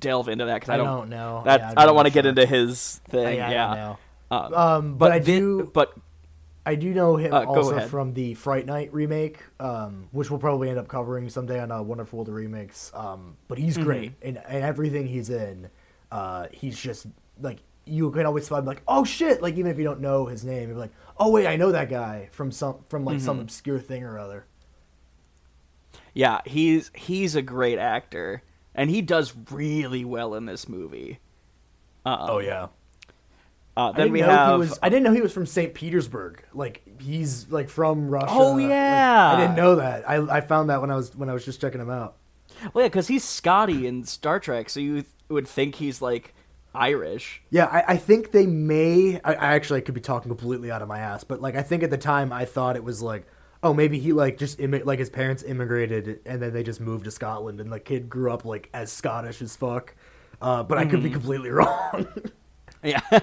[0.01, 1.43] delve into that because I, I don't, know.
[1.45, 3.41] That, Yeah, I'm don't want to get into his thing.
[3.41, 3.67] I yeah.
[3.69, 3.99] don't know.
[4.33, 5.71] Um, Um, but, I do.
[5.73, 5.97] but
[6.67, 10.69] I do know him Uh, also from the Fright Night remake, um, which we'll probably
[10.69, 12.93] end up covering someday on a Wonderful World of Remakes.
[12.95, 13.79] Um, but he's Mm-hmm.
[13.79, 15.71] great in, in everything he's in.
[16.13, 17.07] Uh, he's just
[17.41, 19.43] like you can always find like, oh shit!
[19.43, 21.89] Like even if you don't know his name, you're like, oh wait, I know that
[21.89, 23.41] guy from some from like some Mm-hmm.
[23.41, 24.47] obscure thing or other.
[26.15, 28.43] yeah, he's he's a great actor,
[28.75, 31.19] and he does really well in this movie.
[32.07, 32.69] Um, Oh, yeah.
[33.77, 34.79] Uh, I then didn't we know have he was.
[34.83, 35.73] I didn't know he was from St.
[35.75, 36.45] Petersburg.
[36.53, 38.27] Like he's like from Russia.
[38.31, 39.33] Oh, Like, yeah.
[39.37, 40.09] I didn't know that.
[40.09, 42.17] I I found that when I was when I was just checking him out.
[42.75, 46.35] well, yeah, because he's Scotty in Star Trek, so you th- would think he's like
[46.75, 47.43] Irish.
[47.51, 49.21] Yeah, I, I think they may.
[49.25, 51.83] I, I actually could be talking completely out of my ass, but like I think
[51.83, 53.27] at the time I thought it was like,
[53.63, 57.11] oh, maybe he like just like his parents immigrated and then they just moved to
[57.11, 59.95] Scotland and the kid grew up like as Scottish as fuck.
[60.43, 62.07] Uh, but I could be completely wrong.
[62.83, 63.01] Yeah.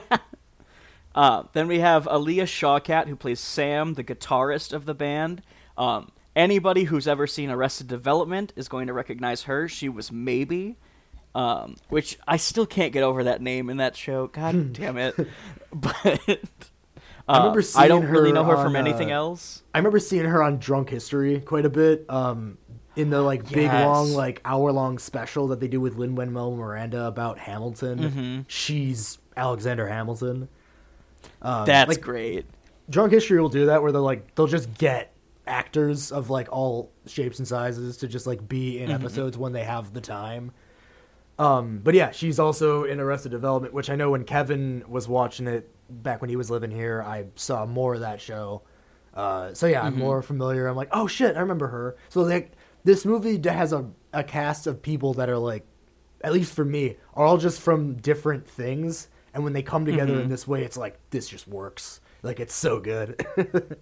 [1.18, 5.42] uh, then we have Alia Shawkat, who plays Sam, the guitarist of the band.
[5.76, 9.68] Um, anybody who's ever seen Arrested Development is going to recognize her.
[9.68, 10.78] She was Maybe,
[11.34, 14.28] um, which I still can't get over that name in that show.
[14.28, 15.16] God damn it!
[15.74, 16.22] But
[17.28, 19.64] uh, remember seeing I don't seeing really know her on, from anything uh, else.
[19.74, 22.06] I remember seeing her on Drunk History quite a bit.
[22.10, 22.58] Um,
[22.96, 23.86] in the like big Yes.
[23.86, 28.00] long like hour long special that they do with Lin Manuel Miranda about Hamilton.
[28.00, 28.42] Mm-hmm.
[28.48, 30.48] She's Alexander Hamilton.
[31.42, 32.46] Um, That's like, great.
[32.90, 35.14] Drunk History will do that where they're like they'll just get
[35.46, 39.64] actors of like all shapes and sizes to just like be in episodes when they
[39.64, 40.52] have the time.
[41.40, 45.48] Um, but yeah, she's also in Arrested Development, which I know when Kevin was watching
[45.48, 48.64] it back when he was living here, I saw more of that show.
[49.14, 50.68] Uh, so yeah, I'm more familiar.
[50.68, 51.98] I'm like, oh shit, I remember her.
[52.10, 55.66] So like, this movie has a a cast of people that are like,
[56.22, 60.20] at least for me, are all just from different things, and when they come together
[60.20, 62.02] in this way, it's like this just works.
[62.24, 63.24] Like it's so good.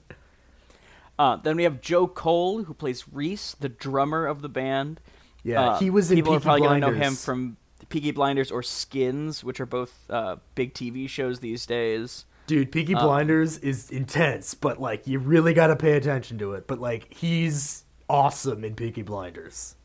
[1.18, 5.00] Uh, then we have Joe Cole, who plays Reese, the drummer of the band.
[5.44, 7.56] Yeah, Uh, he was in people are Peaky probably gonna know him from
[7.88, 12.26] Peaky Blinders or Skins, which are both uh, big TV shows these days.
[12.48, 16.52] Dude, Peaky Uh, Blinders is intense, but like you really got to pay attention to
[16.52, 16.68] it.
[16.68, 19.76] But like he's awesome in Peaky Blinders.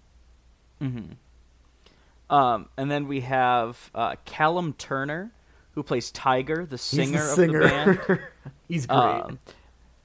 [0.80, 5.30] Um, and then we have uh, Callum Turner,
[5.80, 7.62] who plays Tiger, the singer, the of singer.
[7.62, 8.20] the band.
[8.68, 8.98] he's great.
[8.98, 9.38] Um,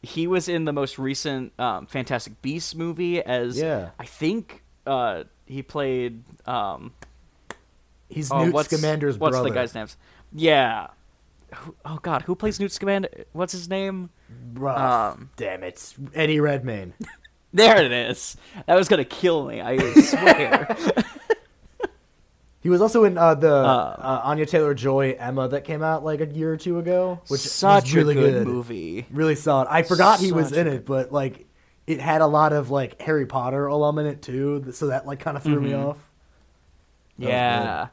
[0.01, 3.89] he was in the most recent um, Fantastic Beasts movie as Yeah.
[3.99, 6.23] I think uh, he played.
[6.47, 6.93] Um,
[8.07, 9.49] he's oh, Newt what's, Scamander's what's brother.
[9.49, 9.87] the guy's name?
[10.31, 10.87] Yeah.
[11.55, 13.09] Who- Oh God, who plays Newt Scamander?
[13.33, 14.11] What's his name?
[14.53, 15.17] Rough.
[15.17, 16.93] Um, Damn it, Eddie Redmayne.
[17.53, 18.35] There it is.
[18.67, 19.61] That was gonna kill me.
[19.61, 20.75] I swear.
[22.65, 26.03] He was also in uh, the Uh, uh, Anya Taylor Joy Emma that came out
[26.03, 29.05] like a year or two ago, which Such was really a good, good, movie.
[29.11, 29.67] really solid.
[29.69, 31.45] I forgot he was in it, but like
[31.85, 35.19] it had a lot of like Harry Potter alum in it too, so that like
[35.19, 35.85] kind of threw me Mhm.
[35.89, 35.97] off.
[37.19, 37.87] was Yeah.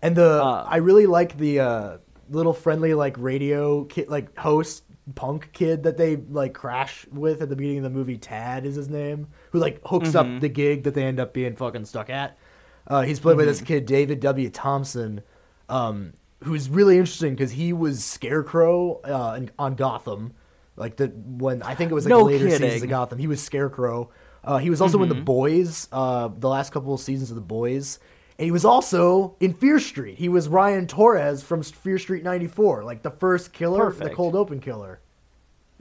[0.00, 1.96] And the Uh, I really like the uh,
[2.30, 7.50] little friendly like radio kid like host punk kid that they like crash with at
[7.50, 8.16] the beginning of the movie.
[8.16, 10.36] Tad is his name, who like hooks Mm-hmm.
[10.36, 12.38] up the gig that they end up being fucking stuck at.
[12.86, 13.66] Uh, he's played by this Mm-hmm.
[13.66, 14.48] kid David W.
[14.50, 15.22] Thompson,
[15.68, 16.12] um,
[16.44, 20.34] who's really interesting because he was Scarecrow uh, in, on Gotham,
[20.76, 23.18] like the when I think it was like No later seasons of Gotham.
[23.18, 24.10] He was Scarecrow.
[24.44, 25.24] Uh, he was also in The Mm-hmm.
[25.24, 27.98] Boys, uh, the last couple of seasons of The Boys.
[28.38, 30.18] And he was also in Fear Street.
[30.18, 34.60] He was Ryan Torres from Fear Street 94, like the first killer, the cold open
[34.60, 35.00] killer.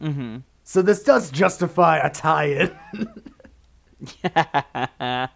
[0.02, 0.38] Mm-hmm.
[0.64, 2.76] So this does justify a tie-in.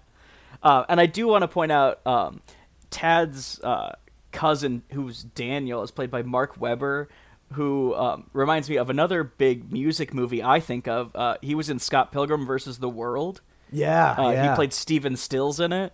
[0.61, 2.41] Uh, and I do want to point out um,
[2.89, 3.93] Tad's uh,
[4.31, 7.07] cousin, who's Daniel, is played by Mark Webber,
[7.53, 11.15] who um, reminds me of another big music movie I think of.
[11.15, 13.41] Uh, he was in Scott Pilgrim versus the World.
[13.71, 14.49] Yeah, Uh, yeah.
[14.49, 15.93] He played Stephen Stills in it.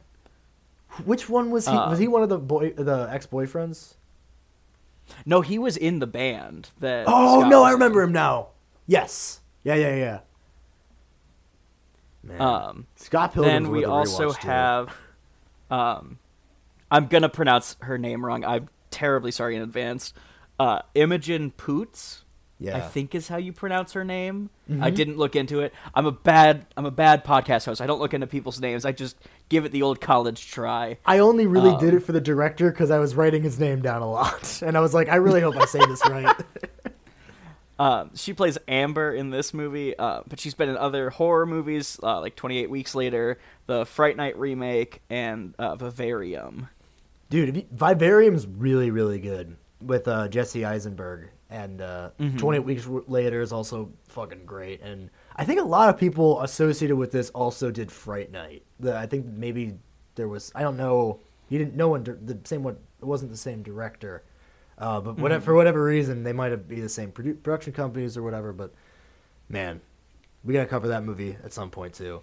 [1.03, 1.73] Which one was he?
[1.75, 3.95] Was he one of the boy, the ex boyfriends?
[5.25, 6.69] No, he was in the band.
[6.79, 7.73] That Oh Scott no, I in.
[7.73, 8.47] remember him now.
[8.87, 9.41] Yes.
[9.63, 10.19] Yeah, yeah, yeah.
[12.25, 12.41] Man.
[12.41, 14.95] Um, Scott Pilgrim's then we also have,
[15.71, 16.17] um,
[16.91, 18.43] I'm gonna pronounce her name wrong.
[18.43, 20.13] I'm terribly sorry in advance.
[20.59, 22.23] Uh, Imogen Poots.
[22.57, 22.77] Yeah.
[22.77, 24.49] I think is how you pronounce her name.
[24.81, 24.95] I Mhm.
[24.95, 25.73] didn't look into it.
[25.93, 27.81] I'm a bad I'm a bad podcast host.
[27.81, 28.85] I don't look into people's names.
[28.85, 29.17] I just
[29.49, 30.97] give it the old college try.
[31.05, 33.81] I only really Um, did it for the director because I was writing his name
[33.81, 36.33] down a lot, and I was like, I really hope I say this right.
[37.77, 41.99] Um, she plays Amber in this movie, uh, but she's been in other horror movies
[42.01, 46.69] uh, like 28 Weeks Later, the Fright Night remake, and uh, Vivarium.
[47.29, 52.37] Dude, Vivarium's really, really good with uh, Jesse Eisenberg, and uh, Mhm.
[52.37, 54.81] 28 Weeks Later is also fucking great.
[54.81, 58.63] And I think a lot of people associated with this also did Fright Night.
[58.79, 59.73] The, I think maybe
[60.15, 63.37] there was, I don't know, he didn't, no one, the same one, it wasn't the
[63.37, 64.23] same director.
[64.77, 68.23] Uh, but whatever, for whatever reason, they might be the same produ- production companies or
[68.23, 68.51] whatever.
[68.51, 68.73] But
[69.49, 69.81] man,
[70.43, 72.21] we gotta cover that movie at some point too.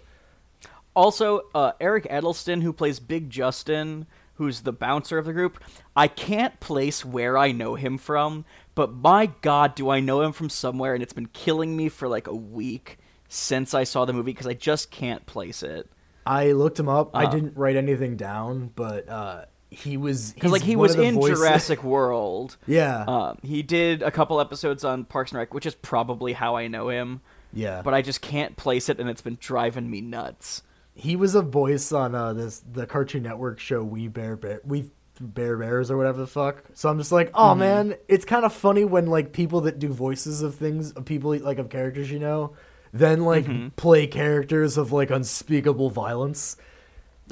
[0.95, 5.59] Also, uh, Eric Edelstein, who plays Big Justin, who's the bouncer of the group.
[5.95, 10.31] I can't place where I know him from, but my god, do I know him
[10.31, 14.13] from somewhere, and it's been killing me for like a week since I saw the
[14.13, 15.89] movie because I just can't place it.
[16.27, 17.09] I looked him up.
[17.15, 17.31] I Uh.
[17.31, 21.83] didn't write anything down, but uh, he was Because like he was in voices- Jurassic
[21.83, 22.57] World.
[22.67, 26.55] yeah, Um, he did a couple episodes on Parks and Rec, which is probably how
[26.55, 27.21] I know him.
[27.53, 27.81] yeah.
[27.81, 30.63] But I just can't place it, and it's been driving me nuts.
[30.95, 34.91] he was a voice on uh, this the Cartoon Network show We Bare Bear We
[35.19, 36.63] Bare Bears or whatever the fuck.
[36.73, 37.59] So I'm just like, oh Mm-hmm.
[37.59, 41.35] man, it's kind of funny when like people that do voices of things, of people
[41.37, 42.53] like of characters you know,
[42.91, 43.69] then like Mm-hmm.
[43.69, 46.57] play characters of like unspeakable violence.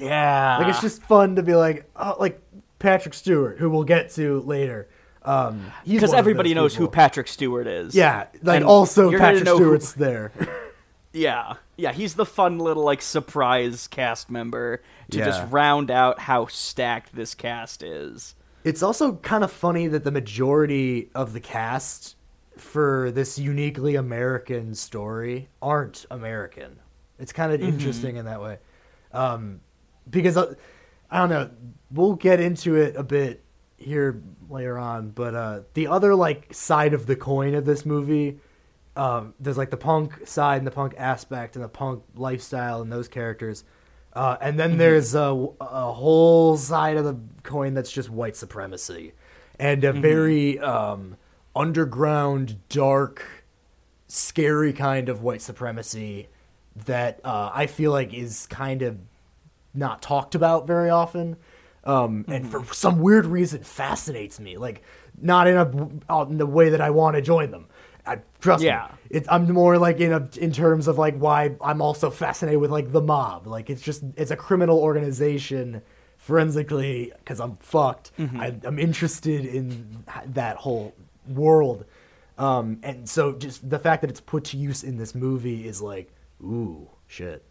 [0.02, 2.42] Yeah, Like it's just fun to be like, oh, like
[2.80, 4.88] Patrick Stewart, who we'll get to later.
[5.24, 6.88] Um, because everybody knows who.
[6.88, 7.94] Patrick Stewart is.
[7.94, 10.32] Yeah, like And also Patrick know who- Stewart's there.
[11.14, 15.26] Yeah, yeah, he's the fun little like surprise cast member to Yeah.
[15.26, 18.34] just round out how stacked this cast is.
[18.64, 22.16] It's also kind of funny that the majority of the cast
[22.58, 26.80] for this uniquely American story aren't American.
[27.20, 28.60] It's kind of interesting in that way.
[29.12, 29.60] Um,
[30.10, 30.56] because uh,
[31.10, 31.50] I don't know,
[31.92, 33.44] we'll get into it a bit
[33.78, 38.40] here later on, but uh, the other like side of the coin of this movie,
[38.96, 42.92] um, there's like the punk side and the punk aspect and the punk lifestyle and
[42.92, 43.64] those characters.
[44.14, 49.14] Uh, and then there's a, a whole side of the coin that's just white supremacy
[49.58, 51.16] and a very um,
[51.56, 53.46] underground, dark,
[54.08, 56.28] scary kind of white supremacy
[56.86, 58.98] that uh, I feel like is kind of
[59.74, 61.38] not talked about very often.
[61.84, 64.58] Um, and for some weird reason fascinates me.
[64.58, 64.84] Like
[65.20, 67.68] not in a in the way that I want to join them.
[68.06, 68.88] I, trust Yeah.
[68.92, 69.18] me.
[69.18, 72.72] It, I'm more like in a in terms of like why I'm also fascinated with
[72.72, 73.48] like the mob.
[73.48, 75.82] Like it's just it's a criminal organization
[76.18, 78.12] forensically because I'm fucked.
[78.20, 80.94] I, I'm interested in that whole
[81.28, 81.86] world.
[82.38, 85.82] Um, and so just the fact that it's put to use in this movie is
[85.82, 87.44] like, ooh, shit.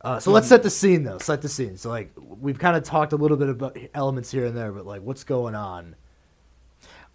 [0.00, 1.18] Uh, so let's set the scene though.
[1.18, 1.76] Set the scene.
[1.76, 4.86] So like we've kind of talked a little bit about elements here and there, but
[4.86, 5.96] like what's going on?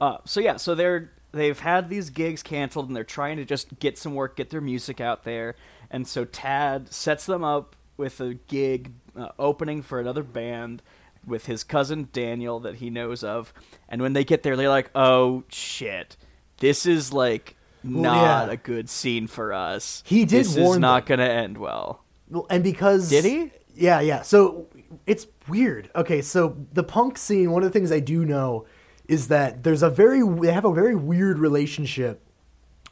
[0.02, 3.80] Uh, so yeah, so they're they've had these gigs canceled and they're trying to just
[3.80, 5.56] get some work, get their music out there,
[5.90, 10.82] and so Tad sets them up with a gig uh, opening for another band
[11.26, 13.54] with his cousin Daniel that he knows of,
[13.88, 16.18] and when they get there, they're like, "Oh shit,
[16.58, 18.54] this is like not yeah.
[18.54, 20.04] a good scene for us.
[20.06, 22.03] He did This is not going to end well."
[22.50, 23.52] And because Did he?
[23.76, 24.22] Yeah, yeah.
[24.22, 24.68] So
[25.06, 25.90] it's weird.
[25.96, 27.52] Okay, so the punk scene.
[27.52, 28.66] One of the things I do know
[29.08, 32.22] is that there's a very they have a very weird relationship,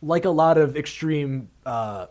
[0.01, 2.08] like a lot of extreme uh,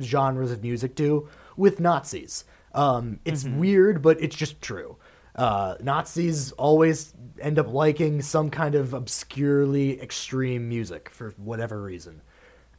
[0.00, 2.44] genres of music do with Nazis.
[2.74, 4.96] Um, it's weird, but it's just true.
[5.36, 12.22] Uh, Nazis always end up liking some kind of obscurely extreme music for whatever reason.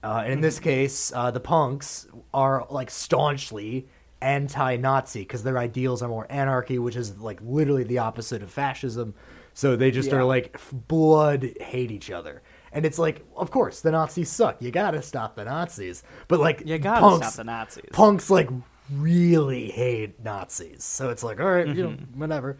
[0.06, 3.88] Uh, and in this case, uh, the punks are like staunchly
[4.22, 9.14] anti-Nazi because their ideals are more anarchy, which is like literally the opposite of fascism.
[9.54, 10.18] So they just Yeah.
[10.18, 12.42] are like f- blood hate each other.
[12.72, 14.62] And it's like, of course, the Nazis suck.
[14.62, 16.04] You gotta stop the Nazis.
[16.28, 17.86] But like, You gotta punks, stop the Nazis.
[17.94, 18.50] punks like
[18.92, 20.84] really hate Nazis.
[20.84, 22.20] So it's like, all right, you know, Mm-hmm.
[22.20, 22.58] whatever.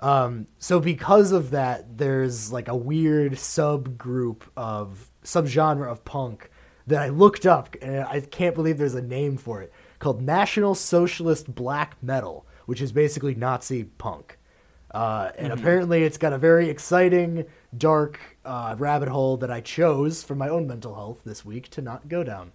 [0.00, 6.50] Um, so because of that, there's like a weird subgroup of subgenre of punk
[6.86, 10.74] that I looked up, and I can't believe there's a name for it called National
[10.74, 14.38] Socialist Black Metal, which is basically Nazi punk.
[14.90, 20.22] Uh, and apparently, it's got a very exciting, dark uh, rabbit hole that I chose
[20.22, 22.52] for my own mental health this week to not go down.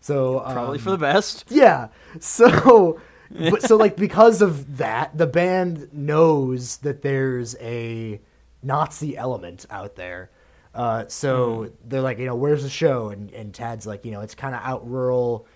[0.00, 1.44] So Probably um, for the best.
[1.48, 1.88] yeah.
[2.18, 8.20] So, but so like because of that, the band knows that there's a
[8.62, 10.30] Nazi element out there.
[10.74, 13.08] Uh, so they're like, you know, where's the show?
[13.08, 15.46] And and Tad's like, you know, it's kind of out rural,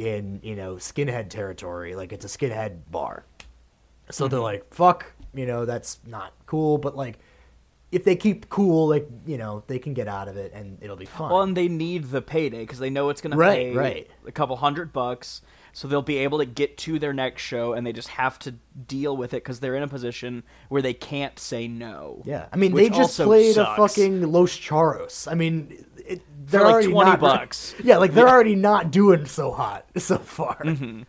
[0.00, 1.94] in you know skinhead territory.
[1.94, 3.24] Like it's a skinhead bar.
[4.10, 6.78] So they're like, fuck, you know, that's not cool.
[6.78, 7.18] But like,
[7.92, 10.96] if they keep cool, like you know, they can get out of it and it'll
[10.96, 11.30] be fun.
[11.30, 14.10] Well, and they need the payday because they know it's going to pay right.
[14.26, 17.86] a couple hundred bucks, so they'll be able to get to their next show, and
[17.86, 18.54] they just have to
[18.86, 22.22] deal with it because they're in a position where they can't say no.
[22.24, 23.78] Yeah, I mean they just played sucks.
[23.78, 25.30] a fucking Los Charos.
[25.30, 27.74] I mean, it, they're like already 20 not, bucks.
[27.82, 30.56] Yeah, like they're already not doing so hot so far.
[30.56, 31.02] Mm-hmm.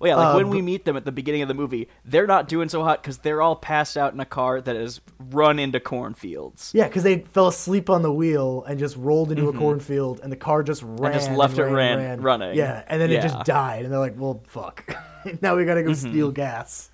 [0.00, 2.26] Well, yeah, like Uh, when we meet them at the beginning of the movie, they're
[2.26, 5.58] not doing so hot because they're all passed out in a car that has run
[5.58, 6.72] into cornfields.
[6.74, 10.32] Yeah, because they fell asleep on the wheel and just rolled into a cornfield, and
[10.32, 12.56] the car just ran just left it ran, ran- running.
[12.56, 14.90] Yeah, and then it just died, and they're like, "Well, fuck,
[15.42, 16.10] now we gotta go Mm-hmm.
[16.10, 16.90] steal gas."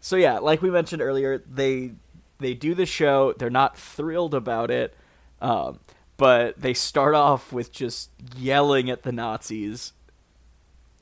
[0.00, 1.92] So yeah, like we mentioned earlier, they
[2.38, 3.32] they do the show.
[3.32, 4.94] They're not thrilled about it,
[5.40, 5.80] um,
[6.16, 9.92] but they start off with just yelling at the Nazis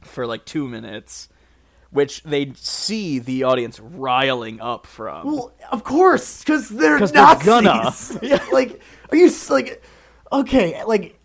[0.03, 1.29] for like two minutes,
[1.91, 5.27] which they see the audience riling up from.
[5.27, 7.47] Well, of course, because they're 'Cause they're Nazis.
[7.47, 8.19] gonna.
[8.23, 9.83] yeah, like, are you like,
[10.33, 11.21] okay, like,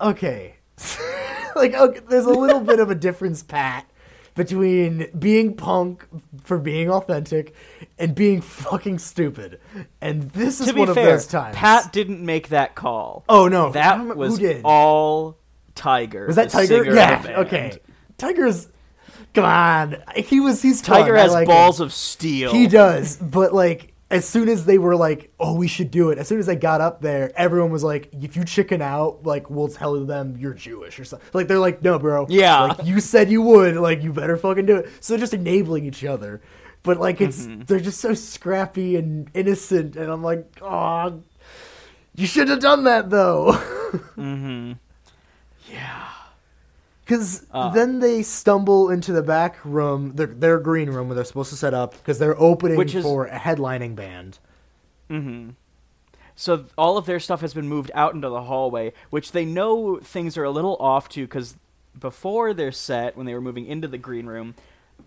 [0.00, 0.54] okay,
[1.56, 3.86] like, okay, there's a little bit of a difference, Pat,
[4.34, 6.06] between being punk
[6.42, 7.54] for being authentic
[7.98, 9.60] and being fucking stupid,
[10.00, 11.56] and this is to one of those times.
[11.56, 13.24] Pat didn't make that call.
[13.28, 14.62] oh no, that remember- was did?
[14.64, 15.38] all
[15.74, 16.26] Tiger.
[16.26, 16.66] was that Tiger?
[16.66, 17.78] singer of the Yeah, okay,
[18.18, 18.68] Tiger's.
[19.32, 20.62] Come on, he was.
[20.62, 21.22] He's Tiger fun.
[21.22, 21.86] Has like balls him.
[21.86, 22.52] of steel.
[22.52, 26.18] He does, but like as soon as they were like, "Oh, we should do it,"
[26.18, 29.48] as soon as they got up there, everyone was like, "If you chicken out, like
[29.50, 32.26] we'll tell them you're Jewish or something." Like they're like, "No, bro.
[32.28, 32.60] Yeah.
[32.62, 33.76] like you said you would.
[33.76, 36.40] Like you better fucking do it." So they're just enabling each other,
[36.82, 37.62] but like it's Mm-hmm.
[37.62, 41.20] they're just so scrappy and innocent, and I'm like, "Oh,
[42.14, 43.52] you should have done that though."
[44.16, 44.76] Mhm.
[45.70, 46.08] Yeah.
[47.04, 47.68] Because Uh.
[47.70, 51.56] then they stumble into the back room, their, their green room where they're supposed to
[51.56, 54.38] set up, because they're opening is- for a headlining band.
[56.36, 59.44] So th- all of their stuff has been moved out into the hallway, which they
[59.44, 61.56] know things are a little off to because
[61.98, 64.54] before their set, when they were moving into the green room,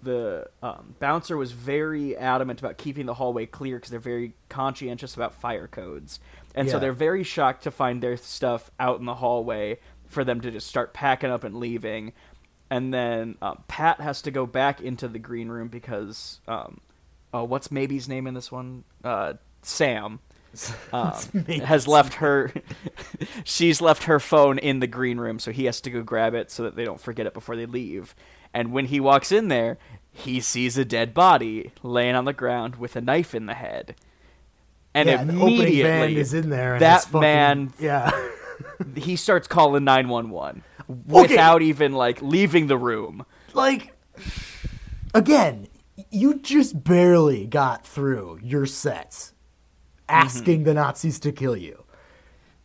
[0.03, 5.15] the um, bouncer was very adamant about keeping the hallway clear because they're very conscientious
[5.15, 6.19] about fire codes,
[6.55, 10.41] and so they're very shocked to find their stuff out in the hallway for them
[10.41, 12.13] to just start packing up and leaving.
[12.69, 16.81] And then um, Pat has to go back into the green room because, um,
[17.33, 18.83] oh, what's Maybe's name in this one?
[19.03, 20.19] Uh, Sam
[20.93, 21.13] um,
[21.63, 22.51] has left her.
[23.43, 26.51] she's left her phone in the green room, so he has to go grab it
[26.51, 28.15] so that they don't forget it before they leave.
[28.53, 29.77] And when he walks in there,
[30.11, 33.95] he sees a dead body laying on the ground with a knife in the head.
[34.93, 36.73] And yeah, the opening immediately, band is in there.
[36.73, 38.09] And that fucking- man yeah,
[38.95, 40.63] he starts calling 911
[41.05, 43.25] without even like leaving the room.
[43.53, 43.93] like
[45.13, 45.67] again,
[46.11, 49.33] you just barely got through your sets
[50.07, 50.63] asking mm-hmm.
[50.65, 51.83] the Nazis to kill you.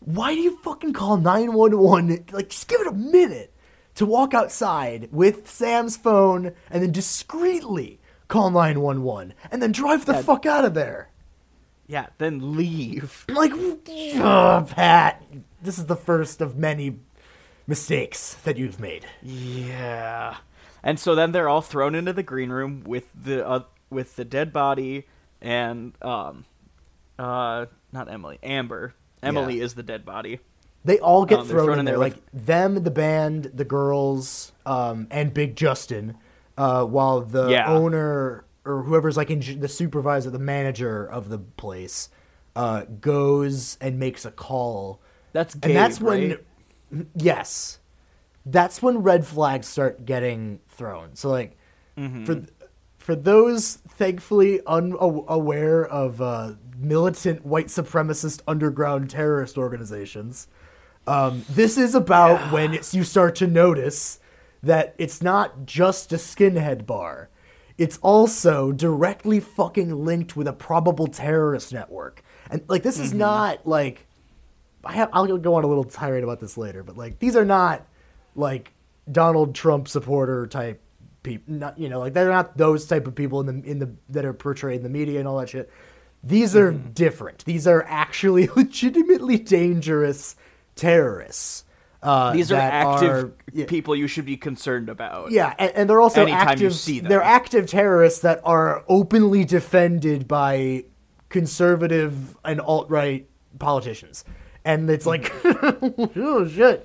[0.01, 2.25] Why do you fucking call nine one one?
[2.33, 3.55] Like, just give it a minute
[3.95, 9.73] to walk outside with Sam's phone and then discreetly call nine one one and then
[9.73, 11.11] drive the fuck out of there.
[11.87, 13.27] Yeah, then leave.
[13.29, 15.23] Like, ugh, Pat,
[15.63, 16.99] this is the first of many
[17.67, 19.07] mistakes that you've made.
[19.23, 20.37] Yeah.
[20.83, 24.25] And so then they're all thrown into the green room with the uh, with the
[24.25, 25.05] dead body
[25.41, 26.45] and um
[27.19, 28.95] uh not Emily, Amber.
[29.23, 29.65] Emily Yeah.
[29.65, 30.41] is the dead body.
[30.85, 34.51] They all get Um, thrown, thrown in in there, like them, the band, the girls,
[34.67, 36.17] um, and Big Justin,
[36.59, 37.73] uh, while the Yeah.
[37.73, 42.09] owner or whoever's like in, the supervisor, the manager of the place,
[42.57, 45.01] uh, goes and makes a call,
[45.33, 46.39] That's and Gabe, that's right?
[46.91, 47.79] when, yes,
[48.45, 51.15] that's when red flags start getting thrown.
[51.15, 51.57] So like,
[51.99, 52.25] Mm-hmm.
[52.25, 52.43] for
[52.97, 60.47] for those thankfully unaware of uh, militant white supremacist underground terrorist organizations,
[61.07, 64.21] um, this is about when it's, you start to notice
[64.63, 67.29] that it's not just a skinhead bar.
[67.77, 72.23] It's also directly fucking linked with a probable terrorist network.
[72.51, 74.07] And like this is not like
[74.85, 77.45] I have I'll go on a little tirade about this later, but like these are
[77.45, 77.87] not
[78.35, 78.73] like
[79.11, 80.83] Donald Trump supporter type
[81.23, 81.55] people.
[81.55, 84.25] Not you know like they're not those type of people in the in the that
[84.25, 85.71] are portrayed in the media and all that shit.
[86.25, 87.45] These are different.
[87.45, 90.37] These are actually legitimately dangerous
[90.77, 91.65] terrorists.
[92.03, 93.67] Uh, These are active are- yeah.
[93.67, 95.31] people you should be concerned about.
[95.31, 96.85] Yeah, and, and they're also Anytime active.
[97.05, 100.85] They're active terrorists that are openly defended by
[101.29, 103.29] conservative and alt right
[103.59, 104.25] politicians,
[104.65, 106.85] and it's like, oh shit.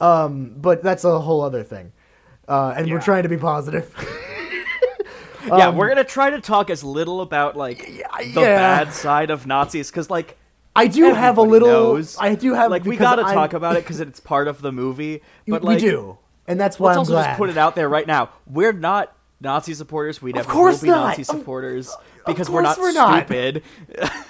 [0.00, 1.92] Um, but that's a whole other thing,
[2.48, 3.92] uh, and we're trying to be positive.
[5.46, 8.84] yeah, we're gonna try to talk as little about like the yeah.
[8.84, 10.36] bad side of Nazis because like
[10.74, 11.68] I do have a little.
[11.68, 12.16] knows.
[12.18, 14.72] I do have like we gotta I'm- talk about it because it's part of the
[14.72, 15.22] movie.
[15.46, 17.26] But we like, do, and that's why let's I'm also glad.
[17.28, 18.30] just put it out there right now.
[18.46, 20.20] We're not Nazi supporters.
[20.20, 21.08] We never course will be not.
[21.10, 21.94] Nazi Of- supporters
[22.26, 23.26] because we're not we're not.
[23.26, 23.62] stupid.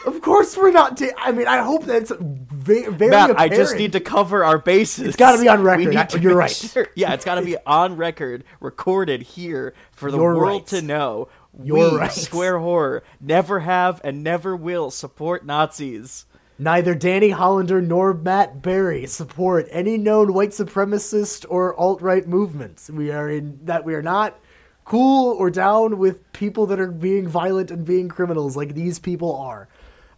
[0.07, 0.97] Of course, we're not.
[0.97, 3.53] ta- I mean, I hope that's very, very Matt, apparent.
[3.53, 5.09] I just need to cover our bases.
[5.09, 5.79] It's gotta be on record.
[5.87, 6.51] We need I- to you're right.
[6.51, 10.67] sure- Yeah, it's got to be on record, recorded here for the You're world right.
[10.69, 11.29] to know.
[11.63, 12.13] You're we, right.
[12.13, 16.27] Square Horror, never have and never will support Nazis.
[16.59, 22.89] Neither Danny Hollander nor Matt Berry support any known white supremacist or alt right movements.
[22.91, 24.39] We are in that we are not
[24.87, 29.37] cool or down with people that are being violent and being criminals like these people
[29.37, 29.69] are.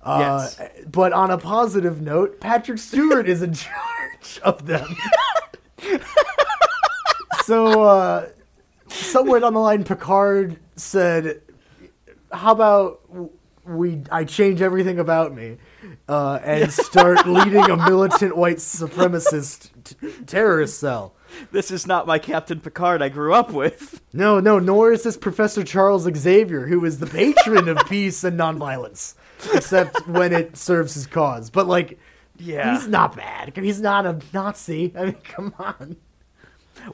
[0.02, 0.60] Uh, Yes.
[0.86, 4.86] But on a positive note, Patrick Stewart is in charge of them.
[7.44, 8.28] so uh,
[8.88, 11.40] somewhere down the line, Picard said,
[12.32, 13.00] "How about
[13.64, 14.02] we?
[14.10, 15.56] I change everything about me
[16.08, 19.96] uh, and start leading a militant white supremacist t-
[20.26, 21.14] terrorist cell."
[21.52, 24.00] This is not my Captain Picard I grew up with.
[24.12, 28.38] No, no, nor is this Professor Charles Xavier, who is the patron of peace and
[28.38, 29.14] nonviolence,
[29.54, 31.50] except when it serves his cause.
[31.50, 31.98] But like,
[32.38, 32.74] Yeah.
[32.74, 33.56] he's not bad.
[33.56, 34.92] He's not a Nazi.
[34.96, 35.96] I mean, come on.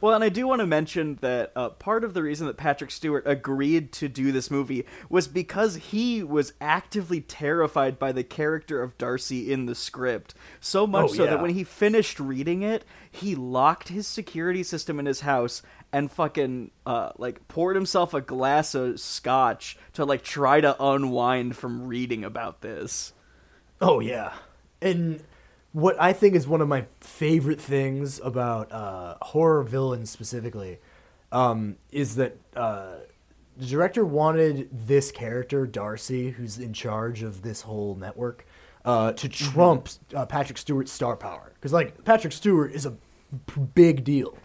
[0.00, 2.90] Well, and I do want to mention that uh, part of the reason that Patrick
[2.90, 8.82] Stewart agreed to do this movie was because he was actively terrified by the character
[8.82, 10.34] of Darcy in the script.
[10.60, 11.30] So much Oh, so yeah.
[11.30, 15.62] that when he finished reading it, he locked his security system in his house
[15.92, 21.56] and fucking uh, like poured himself a glass of scotch to like try to unwind
[21.56, 23.12] from reading about this.
[23.80, 24.32] Oh yeah,
[24.82, 25.22] and
[25.74, 30.78] what I think is one of my favorite things about uh, horror villains specifically
[31.32, 32.92] um, is that uh,
[33.56, 38.46] the director wanted this character Darcy, who's in charge of this whole network,
[38.84, 42.92] uh, to trump uh, Patrick Stewart's star power because like Patrick Stewart is a
[43.46, 44.38] p- big deal.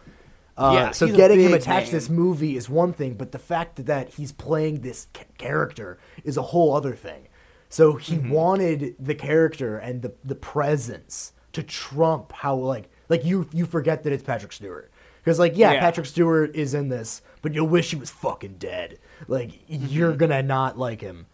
[0.58, 3.86] Uh, Yeah, so getting him attached to this movie is one thing, but the fact
[3.86, 7.28] that he's playing this ca- character is a whole other thing.
[7.70, 8.30] So he Mm-hmm.
[8.32, 14.04] wanted the character and the the presence to trump how like like you you forget
[14.04, 14.92] that it's Patrick Stewart
[15.24, 15.80] because like yeah, Yeah.
[15.80, 19.00] Patrick Stewart is in this, but you'll wish he was fucking dead.
[19.28, 19.86] Like Mm-hmm.
[19.88, 21.28] you're gonna not like him.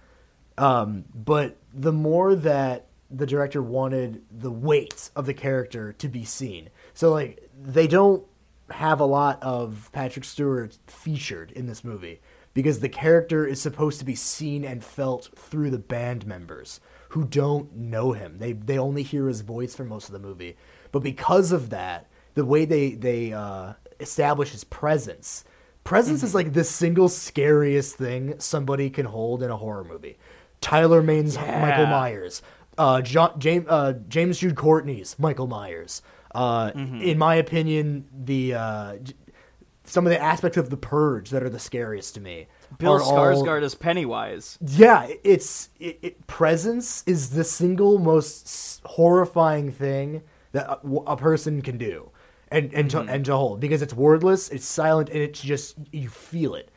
[0.58, 6.24] Um, but the more that the director wanted the weight of the character to be
[6.26, 8.24] seen, so like they don't
[8.72, 12.20] have a lot of Patrick Stewart featured in this movie
[12.56, 16.80] because the character is supposed to be seen and felt through the band members
[17.10, 18.40] who don't know him.
[18.40, 20.58] They they only hear his voice for most of the movie,
[20.92, 25.44] but because of that, the way they they uh, establish his presence.
[25.84, 30.18] Presence is like the single scariest thing somebody can hold in a horror movie.
[30.60, 32.42] Tyler Mane's Michael Myers,
[32.80, 36.02] uh, John, James, uh, James Jude Courtney's Michael Myers.
[36.34, 38.96] Uh, In my opinion, the uh,
[39.86, 42.48] some of the aspects of the Purge that are the scariest to me.
[42.78, 44.58] Bill are all- Skarsgård as Pennywise.
[44.62, 51.62] yeah, it's it, it, presence is the single most horrifying thing that a, a person
[51.62, 52.10] can do,
[52.50, 53.10] and and to, mm-hmm.
[53.10, 56.70] and to hold because it's wordless, it's silent, and it's just you feel it,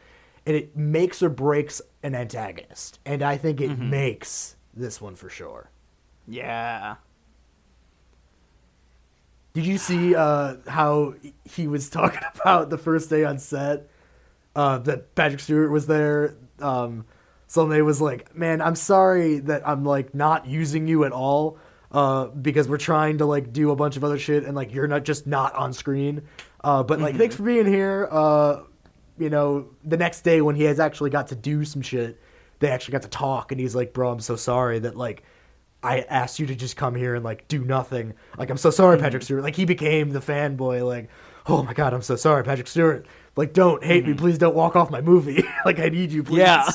[0.47, 3.91] and it makes or breaks an antagonist, and I think it mm-hmm.
[3.91, 5.71] makes this one for sure.
[6.27, 6.97] Yeah.
[9.59, 13.89] Did you see uh, how he was talking about the first day on set?
[14.55, 16.37] Uh, that Patrick Stewart was there.
[16.61, 17.07] Um,
[17.49, 21.59] Someday was like, "Man, I'm sorry that I'm like not using you at all,
[21.91, 24.87] uh, because we're trying to like do a bunch of other shit and like you're
[24.87, 26.23] not just not on screen.
[26.63, 28.07] Uh, but like, thanks for being here.
[28.09, 28.63] Uh,
[29.19, 32.21] you know, the next day when he has actually got to do some shit,
[32.61, 35.25] they actually got to talk, and he's like, "Bro, I'm so sorry that like."
[35.83, 38.15] I asked you to just come here and like do nothing.
[38.37, 39.43] Like I'm so sorry, Patrick Stewart.
[39.43, 40.85] Like he became the fanboy.
[40.85, 41.09] Like,
[41.47, 43.07] "Oh my god, I'm so sorry, Patrick Stewart.
[43.37, 44.39] Like, don't hate me, please.
[44.39, 45.45] Don't walk off my movie.
[45.65, 46.69] like, I need you, please." Yeah.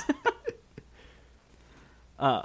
[2.20, 2.44] uh,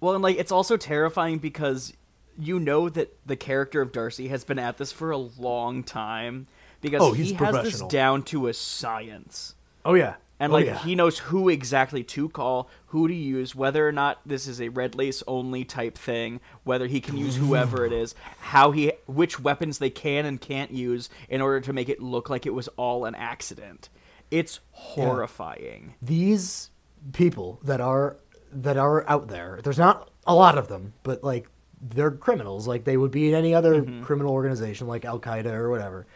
[0.00, 1.92] well, and like it's also terrifying because
[2.38, 6.46] you know that the character of Darcy has been at this for a long time
[6.80, 9.54] because Oh, he's he has this down to a science.
[9.84, 10.14] Oh yeah.
[10.38, 10.78] And Oh, like yeah.
[10.78, 14.68] he knows who exactly to call, who to use, whether or not this is a
[14.68, 19.40] red lace only type thing, whether he can use whoever it is, how he which
[19.40, 22.68] weapons they can and can't use in order to make it look like it was
[22.76, 23.88] all an accident.
[24.30, 25.94] It's horrifying.
[26.02, 26.70] these
[27.12, 28.16] people that are
[28.52, 31.48] that are out there there's not a lot of them but like
[31.80, 34.02] they're criminals like they would be in any other mm-hmm.
[34.02, 36.06] criminal organization like al-qaeda or whatever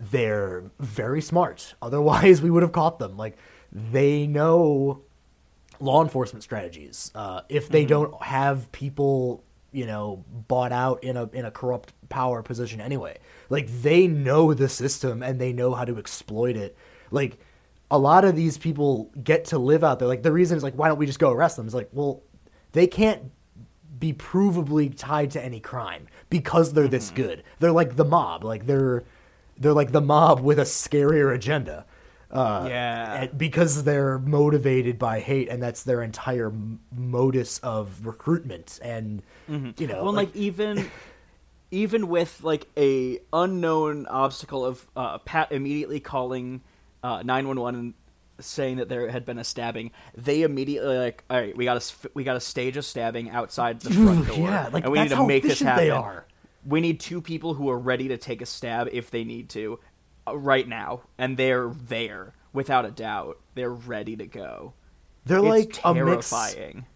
[0.00, 3.36] they're very smart otherwise we would have caught them like
[3.74, 5.02] they know
[5.80, 7.10] law enforcement strategies.
[7.14, 11.92] Uh, if they don't have people you know bought out in a in a corrupt
[12.08, 13.18] power position anyway
[13.50, 16.76] like they know the system and they know how to exploit it.
[17.10, 17.38] Like
[17.90, 20.08] a lot of these people get to live out there.
[20.08, 21.66] Like the reason is like why don't we just go arrest them?
[21.66, 22.22] It's like well
[22.72, 23.30] they can't
[23.98, 27.42] be provably tied to any crime because they're this good.
[27.58, 28.44] They're like the mob.
[28.44, 29.04] Like they're
[29.58, 31.86] they're like the mob with a scarier agenda
[32.34, 33.26] uh, Yeah.
[33.28, 36.52] because they're motivated by hate and that's their entire
[36.94, 40.90] modus of recruitment and you know well, like, even
[41.70, 46.60] even with like a unknown obstacle of uh, Pat immediately calling
[47.02, 47.94] nine one one and
[48.40, 52.10] saying that there had been a stabbing, they immediately like, all right, we got to
[52.14, 55.10] we got to stage a stabbing outside the front door, yeah, like, and we that's
[55.10, 55.84] need to how make this happen.
[55.84, 56.26] they are.
[56.66, 59.74] We need two people who are ready to take a stab if they need to,
[59.74, 59.76] uh,
[60.32, 63.38] right now, and they're there without a doubt.
[63.54, 64.74] They're ready to go.
[65.24, 66.86] they're It's like a mix terrifying.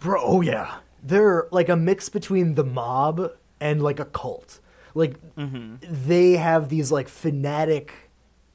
[0.00, 3.30] bro oh yeah they're like a mix between the mob
[3.60, 4.58] and like a cult
[4.94, 7.92] like they have these like fanatic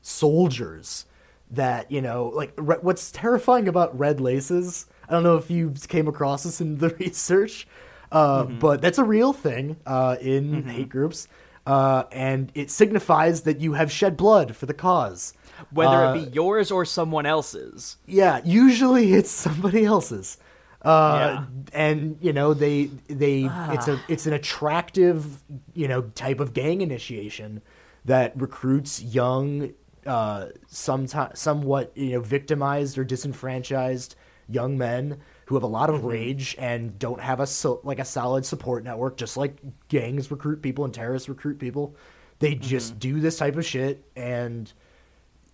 [0.01, 1.05] soldiers
[1.49, 5.73] that you know like re- what's terrifying about red laces i don't know if you
[5.87, 7.67] came across this in the research
[8.11, 11.27] uh, but that's a real thing uh, in hate groups
[11.65, 15.33] uh, and it signifies that you have shed blood for the cause
[15.71, 17.97] Whether Uh, it be yours or someone else's.
[18.05, 20.37] yeah, usually it's somebody else's.
[20.81, 21.45] Uh, Yeah.
[21.71, 25.41] and you know they they it's a it's an attractive
[25.73, 27.61] you know type of gang initiation
[28.03, 29.71] that recruits young
[30.05, 34.15] uh sometimes somewhat you know victimized or disenfranchised
[34.49, 36.07] young men who have a lot of mm-hmm.
[36.07, 39.55] rage and don't have a so, like a solid support network just like
[39.87, 41.95] gangs recruit people and terrorists recruit people
[42.39, 42.99] they just mm-hmm.
[42.99, 44.73] do this type of shit and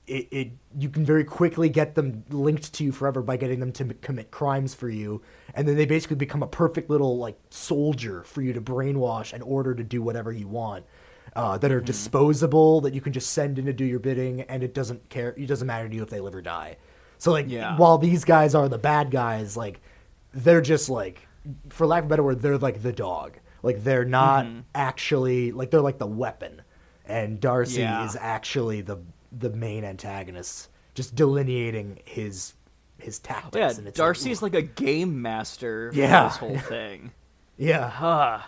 [0.09, 3.71] it, it you can very quickly get them linked to you forever by getting them
[3.73, 5.21] to m- commit crimes for you.
[5.53, 9.43] And then they basically become a perfect little like soldier for you to brainwash and
[9.43, 10.85] order to do whatever you want
[11.35, 11.85] uh, that are mm-hmm.
[11.85, 15.35] disposable that you can just send in to do your bidding and it doesn't care
[15.37, 16.75] it doesn't matter to you if they live or die
[17.19, 17.77] so like Yeah.
[17.77, 19.79] while these guys are the bad guys like
[20.33, 21.27] they're just like
[21.69, 24.61] for lack of a better word they're like the dog like they're not mm-hmm.
[24.73, 26.61] actually like they're like the weapon
[27.05, 28.05] and darcy Yeah.
[28.05, 28.97] is actually the
[29.31, 32.53] the main antagonist, just delineating his
[32.97, 33.55] his tactics.
[33.55, 36.25] Yeah, and it's Darcy's like, like a game master for Yeah.
[36.25, 37.11] this whole thing.
[37.57, 38.39] yeah, Huh.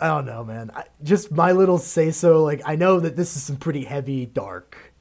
[0.00, 0.70] I don't know, man.
[0.74, 2.42] I, just my little say so.
[2.42, 4.92] Like I know that this is some pretty heavy, dark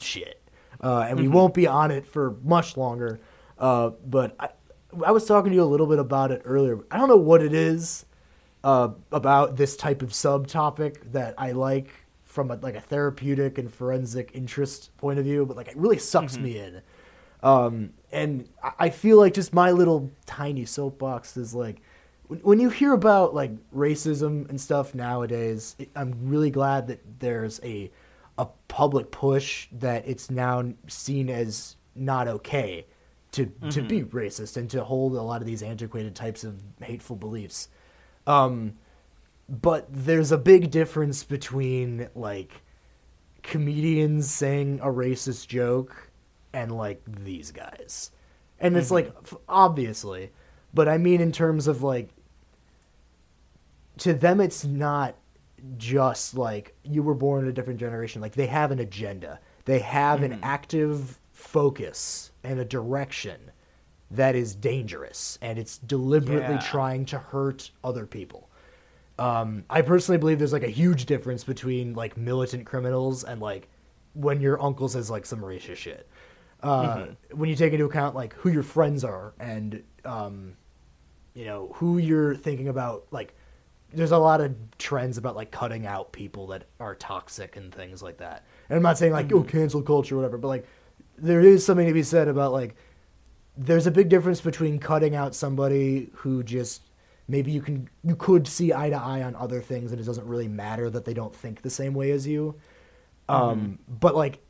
[0.00, 0.41] shit,
[0.82, 3.20] uh, and we won't be on it for much longer.
[3.58, 4.48] Uh, but I,
[5.06, 6.78] I was talking to you a little bit about it earlier.
[6.90, 8.04] I don't know what it is
[8.64, 11.88] uh, about this type of subtopic that I like
[12.24, 15.98] from a, like a therapeutic and forensic interest point of view, but like it really
[15.98, 16.80] sucks me in.
[17.42, 21.82] Um, and I- feel like just my little tiny soapbox is like,
[22.28, 27.90] when you hear about like racism and stuff nowadays, I'm really glad that there's a
[28.38, 32.86] a public push that it's now seen as not okay
[33.32, 37.16] to to be racist and to hold a lot of these antiquated types of hateful
[37.16, 37.68] beliefs.
[38.26, 38.74] Um,
[39.48, 42.62] but there's a big difference between like
[43.42, 46.10] comedians saying a racist joke
[46.52, 48.10] and like these guys.
[48.60, 50.30] And it's like f- obviously,
[50.72, 52.10] but I mean in terms of like
[53.98, 55.16] to them it's not
[55.76, 58.20] just like you were born in a different generation.
[58.20, 59.40] Like they have an agenda.
[59.64, 63.50] They have an active focus and a direction
[64.10, 66.60] that is dangerous and it's deliberately Yeah.
[66.60, 68.48] trying to hurt other people.
[69.18, 73.68] Um, I personally believe there's like a huge difference between like militant criminals and like
[74.14, 76.08] when your uncle says like some racist shit.
[76.62, 80.54] Uh, When you take into account like who your friends are and um,
[81.34, 83.34] you know who you're thinking about like
[83.94, 88.02] there's a lot of trends about like cutting out people that are toxic and things
[88.02, 88.44] like that.
[88.68, 90.66] And I'm not saying like oh cancel culture or whatever, but like
[91.18, 92.74] there is something to be said about like
[93.56, 96.82] there's a big difference between cutting out somebody who just
[97.28, 100.26] maybe you can you could see eye to eye on other things and it doesn't
[100.26, 102.54] really matter that they don't think the same way as you.
[103.28, 104.40] Um, but like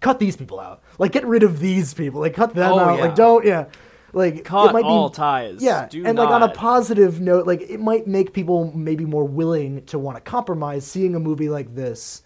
[0.00, 0.82] cut these people out.
[0.98, 2.20] Like get rid of these people.
[2.20, 2.96] Like cut them Oh, out.
[2.98, 3.04] yeah.
[3.04, 3.66] Like don't yeah.
[4.12, 5.62] Like Cut it might all be ties.
[5.62, 9.24] yeah, Do and like on a positive note, like it might make people maybe more
[9.24, 12.22] willing to want to compromise seeing a movie like this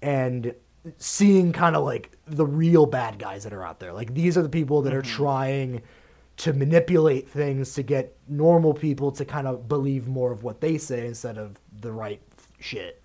[0.00, 0.54] and
[0.98, 3.92] seeing kind of like the real bad guys that are out there.
[3.92, 5.16] Like these are the people that are Mm-hmm.
[5.16, 5.82] trying
[6.38, 10.78] to manipulate things to get normal people to kind of believe more of what they
[10.78, 12.20] say instead of the right
[12.58, 13.00] shit.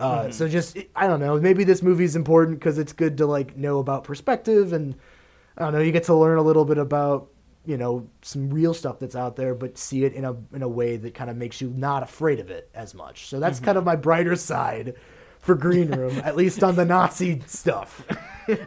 [0.00, 1.38] Uh, So just I don't know.
[1.38, 4.94] Maybe this movie is important because it's good to like know about perspective and
[5.56, 5.80] I don't know.
[5.80, 7.28] You get to learn a little bit about
[7.64, 10.68] you know some real stuff that's out there, but see it in a in a
[10.68, 13.26] way that kind of makes you not afraid of it as much.
[13.26, 13.66] So that's mm-hmm.
[13.66, 14.94] kind of my brighter side
[15.38, 18.04] for Green Room, at least on the Nazi stuff.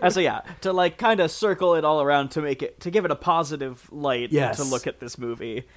[0.02, 2.92] And so yeah, to like kind of circle it all around to make it to
[2.92, 4.58] give it a positive light Yes.
[4.58, 5.68] to look at this movie,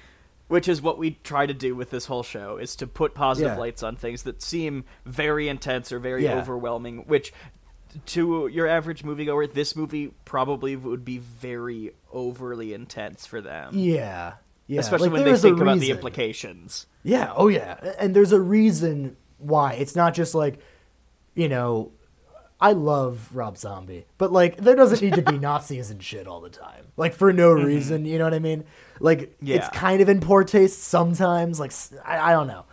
[0.47, 3.53] which is what we try to do with this whole show is to put positive
[3.53, 3.59] Yeah.
[3.59, 6.39] lights on things that seem very intense or very Yeah.
[6.39, 7.33] overwhelming, which
[8.07, 13.71] to your average moviegoer, this movie probably would be very overly intense for them.
[13.77, 14.33] yeah,
[14.67, 14.79] yeah.
[14.79, 16.85] Especially Like, when they think about the implications.
[17.03, 17.93] Yeah, oh yeah.
[17.99, 19.73] And there's a reason why.
[19.73, 20.59] It's not just like,
[21.33, 21.91] you know,
[22.61, 26.41] I love Rob Zombie, but like there doesn't need to be Nazis and shit all
[26.41, 26.87] the time.
[26.97, 28.65] Like for no reason, you know what I mean?
[28.99, 29.75] Like it's Mm-hmm.
[29.75, 31.59] Kind of in poor taste sometimes.
[31.59, 31.71] Like
[32.05, 32.65] I don't know.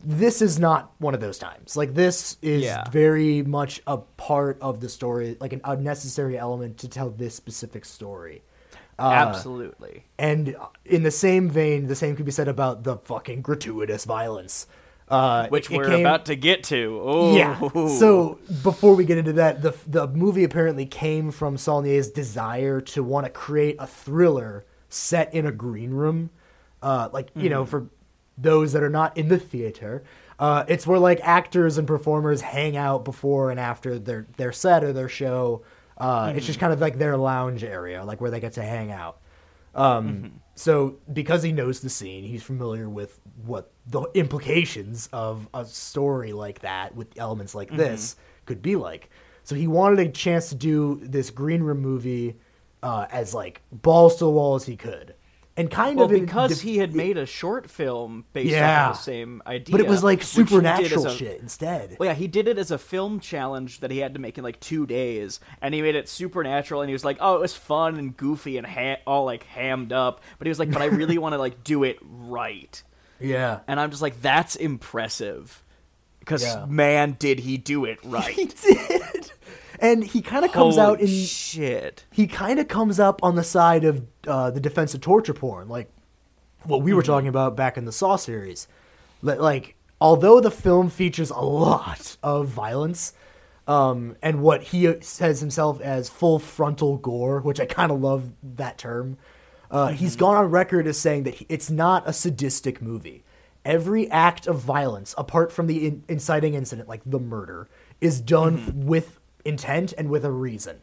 [0.00, 1.76] This is not one of those times.
[1.76, 2.88] Like this is Yeah.
[2.90, 7.34] very much a part of the story, like an, a necessary element to tell this
[7.34, 8.42] specific story.
[8.98, 10.04] Uh, Absolutely.
[10.18, 14.66] And in the same vein, the same could be said about the fucking gratuitous violence.
[15.08, 17.00] Uh, Which it- it we're came- about to get to.
[17.02, 17.58] Oh, Yeah.
[17.98, 23.02] So before we get into that, the the movie apparently came from Saulnier's desire to
[23.02, 26.30] want to create a thriller set in a green room,
[26.82, 27.50] uh, like you Mm-hmm.
[27.50, 27.86] know, for
[28.38, 30.04] those that are not in the theater.
[30.38, 34.84] Uh, it's where like actors and performers hang out before and after their their set
[34.84, 35.62] or their show.
[35.98, 36.46] Uh, It's Mm-hmm.
[36.46, 39.18] just kind of like their lounge area, like where they get to hang out.
[39.74, 45.64] Um, So because he knows the scene, he's familiar with what the implications of a
[45.64, 48.16] story like that with elements like this
[48.46, 49.10] could be like.
[49.44, 52.36] So he wanted a chance to do this green room movie
[52.82, 55.14] uh, as like balls to the wall as he could,
[55.58, 58.90] and kind Well, of because def- he had made a short film based Yeah.
[58.90, 61.96] of the same idea, but it was like which he did supernatural a- shit instead.
[61.98, 64.44] Well, yeah, he did it as a film challenge that he had to make in
[64.44, 66.80] like two days, and he made it supernatural.
[66.80, 69.92] And he was like, "Oh, it was fun and goofy and ha- all like hammed
[69.92, 72.82] up," but he was like, "But I really want to like do it right."
[73.20, 75.64] Yeah, And I'm just like, "That's impressive,"
[76.20, 76.66] because Yeah.
[76.68, 78.24] man, did he do it right?
[78.34, 79.32] he did,
[79.80, 82.04] and he kind of comes Holy out in shit.
[82.12, 85.68] he kind of comes up on the side of uh, the defense of torture porn,
[85.68, 85.90] like
[86.64, 87.10] what we were Mm-hmm.
[87.12, 88.66] talking about back in the Saw series.
[89.22, 93.12] Like, although the film features a lot of violence,
[93.66, 98.32] um, and what he says himself as full frontal gore, which I kind of love
[98.42, 99.18] that term,
[99.70, 100.20] uh, he's Mm-hmm.
[100.20, 103.24] gone on record as saying that he, it's not a sadistic movie.
[103.64, 107.68] Every act of violence, apart from the in- inciting incident, like the murder,
[108.00, 108.86] is done Mm-hmm.
[108.86, 109.17] with
[109.48, 110.80] intent and with a reason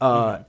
[0.00, 0.40] uh,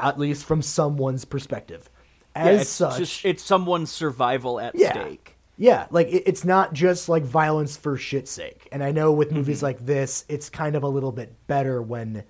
[0.00, 1.88] at least from someone's perspective.
[2.34, 5.36] As Yeah, it's such, just it's someone's survival at yeah, stake.
[5.56, 8.68] yeah, like it, it's not just like violence for shit's sake.
[8.70, 9.38] And I know with Mm-hmm.
[9.38, 12.24] movies like this, it's kind of a little bit better when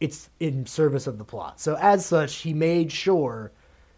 [0.00, 1.58] it's in service of the plot.
[1.60, 3.52] So as such, he made sure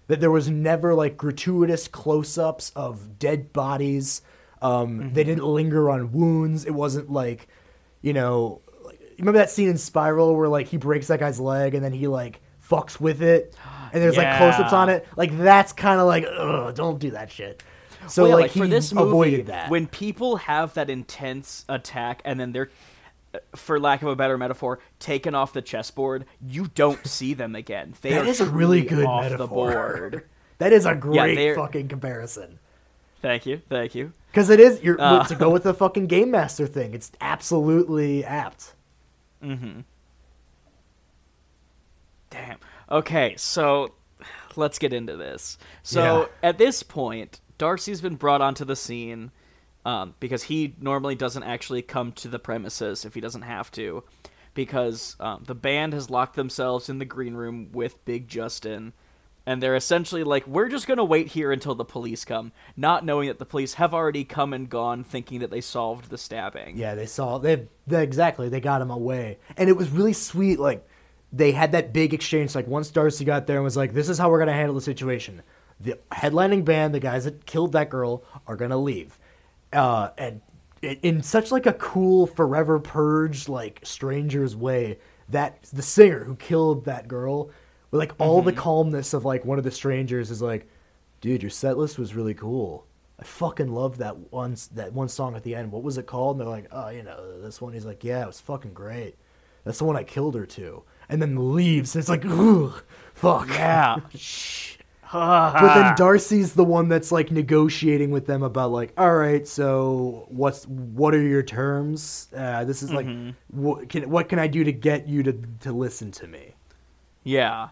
[0.06, 4.22] that there was never like gratuitous close-ups of dead bodies.
[4.62, 5.12] Um, Mm-hmm.
[5.14, 6.64] They didn't linger on wounds.
[6.64, 7.48] It wasn't like,
[8.00, 8.60] you know,
[9.18, 12.06] remember that scene in Spiral where like he breaks that guy's leg and then he
[12.06, 13.54] like fucks with it,
[13.92, 15.06] and there's like close-ups on it.
[15.16, 17.62] Like that's kind of like, ugh, don't do that shit.
[18.08, 19.70] So Well, yeah, like, for he this movie, avoided that.
[19.70, 22.70] when people have that intense attack and then they're,
[23.34, 27.54] uh, for lack of a better metaphor, taken off the chessboard, you don't see them
[27.54, 27.94] again.
[28.00, 29.46] They That are is a really truly good off metaphor.
[29.46, 30.28] the board.
[30.58, 32.58] that is a great they're- fucking comparison.
[33.20, 34.12] Thank you, thank you.
[34.30, 35.24] Because it is you're Uh.
[35.24, 36.94] to go with the fucking game master thing.
[36.94, 38.74] It's absolutely apt.
[39.42, 39.84] Damn.
[42.90, 43.94] Okay, so
[44.56, 45.58] let's get into this.
[45.82, 46.48] So Yeah.
[46.50, 49.30] at this point, Darcy's been brought onto the scene
[49.84, 54.04] um, because he normally doesn't actually come to the premises if he doesn't have to,
[54.54, 58.92] because um, the band has locked themselves in the green room with Big Justin,
[59.48, 63.28] and they're essentially like, "We're just gonna wait here until the police come," not knowing
[63.28, 66.76] that the police have already come and gone, thinking that they solved the stabbing.
[66.76, 70.58] Yeah, they saw they, they exactly they got him away, and it was really sweet.
[70.58, 70.86] Like
[71.32, 72.54] they had that big exchange.
[72.54, 74.82] Like once Darcy got there and was like, "This is how we're gonna handle the
[74.82, 75.40] situation."
[75.80, 79.18] The headlining band, the guys that killed that girl, are gonna leave,
[79.72, 80.42] uh, and
[80.82, 84.98] in such like a cool, forever purged, like strangers way.
[85.30, 87.50] That the singer who killed that girl,
[87.90, 90.68] with like all the calmness of like one of the strangers, is like,
[91.20, 92.86] "Dude, your set list was really cool."
[93.20, 95.72] I fucking love that one that one song at the end.
[95.72, 96.36] What was it called?
[96.36, 97.72] And they're like, oh, you know, this one.
[97.72, 99.16] He's like, yeah, it was fucking great.
[99.64, 100.84] That's the one I killed her to.
[101.08, 101.94] And then leaves.
[101.94, 102.82] And it's like, ugh,
[103.14, 103.48] fuck.
[103.48, 103.96] Yeah.
[104.14, 104.76] Shh.
[105.12, 110.26] But then Darcy's the one that's like negotiating with them about like, all right, so
[110.28, 112.28] what's what are your terms?
[112.36, 113.08] Uh, this is like,
[113.48, 116.54] what can what can I do to get you to to listen to me?
[117.28, 117.68] Yeah.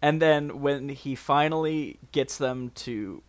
[0.00, 3.22] And then when he finally gets them to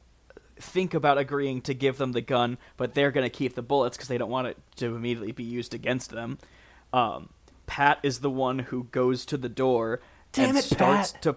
[0.57, 3.97] think about agreeing to give them the gun, but they're going to keep the bullets
[3.97, 6.37] because they don't want it to immediately be used against them,
[6.93, 7.29] um,
[7.67, 9.99] Pat is the one who goes to the door
[10.31, 11.21] Damn and it, starts Pat.
[11.23, 11.35] to.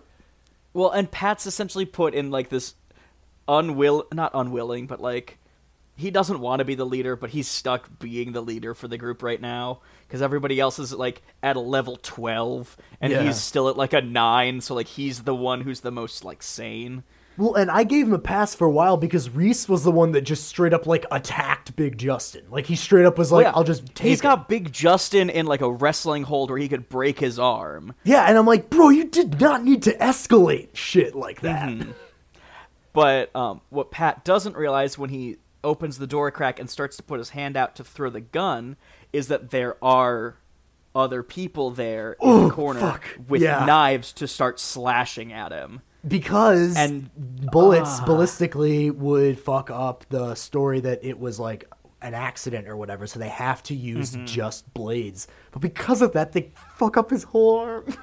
[0.73, 2.75] Well, and Pat's essentially put in like this
[3.49, 5.39] unwill, not unwilling, but like
[5.97, 8.99] he doesn't want to be the leader, but he's stuck being the leader for the
[8.99, 13.23] group right now because everybody else is like at a level 12 and Yeah.
[13.23, 16.43] he's still at like a 9, so like he's the one who's the most like
[16.43, 17.05] sane.
[17.37, 20.13] Well, and I gave him a pass for a while because Reese was the one
[20.13, 22.45] that just straight up like attacked Big Justin.
[22.49, 23.53] Like he straight up was like, Yeah.
[23.57, 26.69] "I'll just take He's it." got Big Justin in like a wrestling hold where he
[26.69, 27.93] could break his arm.
[28.05, 31.69] Yeah, and I'm like, bro, you did not need to escalate shit like that.
[31.71, 31.91] Mm-hmm.
[32.93, 37.03] But um, what Pat doesn't realize when he opens the door crack and starts to
[37.03, 38.77] put his hand out to throw the gun
[39.13, 40.37] is that there are
[40.95, 43.05] other people there in Ooh, the corner fuck.
[43.29, 43.65] with Yeah.
[43.65, 45.81] knives to start slashing at him.
[46.07, 47.11] Because And-
[47.51, 48.05] bullets Ah.
[48.07, 51.65] ballistically would fuck up the story that it was like
[52.03, 54.27] an accident or whatever, so they have to use Mm-hmm.
[54.27, 55.27] just blades.
[55.53, 57.85] But because of that, they fuck up his whole arm.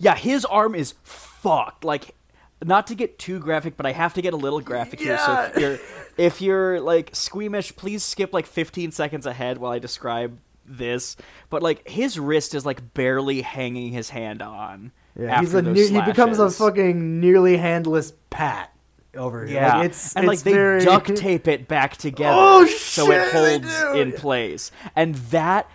[0.00, 1.84] Yeah, his arm is fucked.
[1.84, 2.16] Like,
[2.62, 5.18] not to get too graphic, but I have to get a little graphic here.
[5.18, 5.78] So if you're
[6.16, 11.16] if you're like squeamish, please skip like 15 seconds ahead while I describe this.
[11.50, 14.92] But like his wrist is like barely hanging his hand on.
[15.18, 18.72] Yeah, he's a those ne- he becomes a fucking nearly handless pat
[19.16, 19.56] over here.
[19.56, 20.84] Yeah, like, it's and it's like they very...
[20.84, 25.70] duct tape it back together Oh, so it holds in place, and that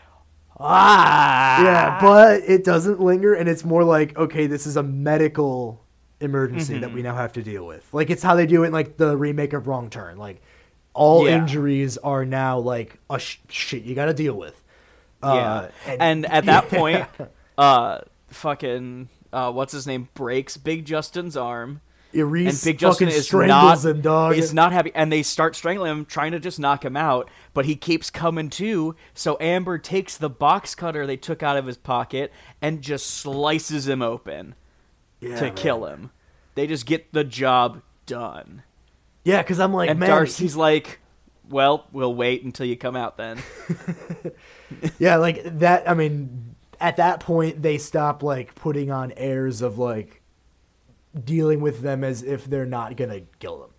[0.58, 5.86] ah Yeah, but it doesn't linger, and it's more like, okay, this is a medical
[6.22, 6.96] emergency that Mm-hmm.
[6.96, 7.88] we now have to deal with.
[7.94, 10.18] Like it's how they do it in like the remake of Wrong Turn.
[10.18, 10.42] Like
[10.94, 11.38] all Yeah.
[11.38, 14.62] injuries are now like a sh- shit you got to deal with.
[15.24, 17.06] yeah, Uh, and, at that point,
[17.58, 21.82] uh, fucking uh, what's his name breaks Big Justin's arm.
[22.12, 24.36] Reese and Big Justin is not him, dog.
[24.36, 27.30] is not happy, and they start strangling him, trying to just knock him out.
[27.54, 28.96] But he keeps coming to.
[29.14, 33.88] So Amber takes the box cutter they took out of his pocket and just slices
[33.88, 34.56] him open
[35.22, 35.56] Yeah, to man.
[35.56, 36.12] kill him.
[36.56, 38.64] They just get the job done.
[39.24, 41.00] Yeah, because I'm like, and man, Darcy's like,
[41.50, 43.40] "Well, we'll wait until you come out then."
[45.00, 45.90] yeah, like that.
[45.90, 50.22] I mean, at that point, they stop like putting on airs of like
[51.24, 53.72] dealing with them as if they're not gonna kill them.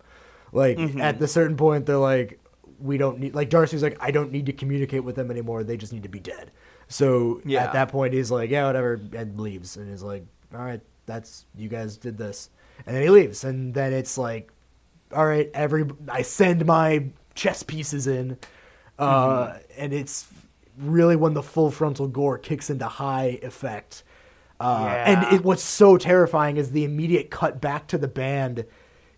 [0.51, 1.01] Like Mm-hmm.
[1.01, 2.39] at the certain point, they're like,
[2.79, 3.33] we don't need.
[3.35, 5.63] Like Darcy's like, I don't need to communicate with them anymore.
[5.63, 6.51] They just need to be dead.
[6.87, 7.63] So Yeah.
[7.63, 9.77] at that point, he's like, yeah, whatever, and leaves.
[9.77, 12.49] And he's like, all right, that's you guys did this,
[12.85, 13.43] and then he leaves.
[13.43, 14.51] And then it's like,
[15.13, 18.37] all right, every I send my chess pieces in,
[18.99, 19.59] uh, Mm-hmm.
[19.77, 20.27] and it's
[20.77, 24.03] really when the full frontal gore kicks into high effect.
[24.59, 25.11] Uh, Yeah.
[25.25, 28.65] And it, what's so terrifying is the immediate cut back to the band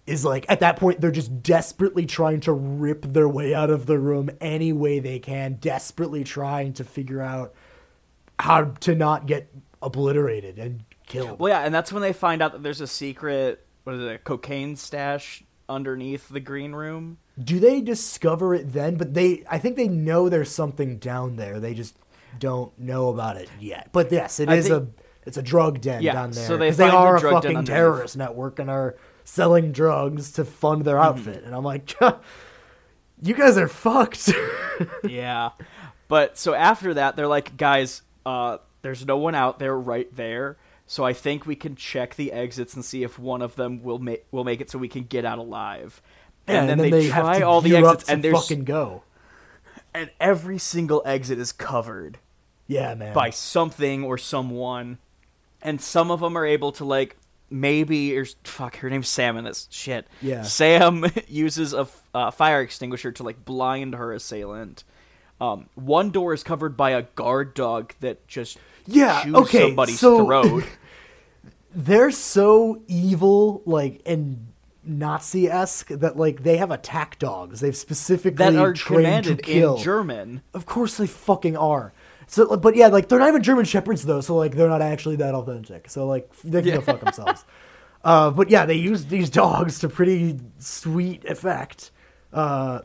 [0.06, 3.86] is like at that point they're just desperately trying to rip their way out of
[3.86, 7.54] the room any way they can, desperately trying to figure out
[8.40, 9.48] how to not get
[9.82, 10.84] obliterated and
[11.14, 11.40] killed.
[11.40, 14.12] well, yeah, and that's when they find out that there's a secret, what is it,
[14.16, 17.18] a cocaine stash underneath the green room.
[17.42, 18.96] Do they discover it then?
[18.96, 21.60] But they, I think they know there's something down there.
[21.60, 21.96] They just
[22.40, 23.90] don't know about it yet.
[23.92, 26.46] But yes, it I is think- a, it's a drug den Yeah, down there.
[26.46, 30.44] so they they find the are a fucking terrorist network and are selling drugs to
[30.44, 31.06] fund their Mm-hmm.
[31.20, 31.44] outfit.
[31.46, 31.94] And I'm like,
[33.22, 34.30] you guys are fucked.
[35.08, 35.52] yeah.
[36.08, 40.58] But so after that, they're like, guys, uh, there's no one out there right there.
[40.94, 43.98] So I think we can check the exits and see if one of them will
[43.98, 46.04] make will make it so we can get out alive.
[46.48, 49.02] Yeah, and then, they, have try all the exits, and there's fucking go.
[49.92, 52.20] and every single exit is covered
[52.68, 53.12] Yeah, man.
[53.16, 55.00] by something or someone,
[55.64, 57.18] and some of them are able to like
[57.50, 60.06] maybe or fuck her name's Sam in this shit.
[60.22, 60.44] Yeah.
[60.44, 64.84] Sam uses a uh, fire extinguisher to like blind her assailant.
[65.42, 70.24] Um, one door is covered by a guard dog that just Yeah, okay, somebody's so-
[70.24, 70.66] throat.
[71.76, 74.48] they're so evil, like and
[74.84, 77.60] Nazi esque that like they have attack dogs.
[77.60, 79.78] They've specifically that are trained to kill.
[79.78, 80.42] in German.
[80.54, 81.94] Of course they fucking are.
[82.28, 85.18] So, but yeah, like they're not even German shepherds though, so like they're not actually
[85.18, 85.90] that authentic.
[85.90, 87.46] So like they can go fuck themselves.
[88.04, 91.90] Uh, but yeah, they use these dogs to pretty sweet effect.
[92.34, 92.82] Uh,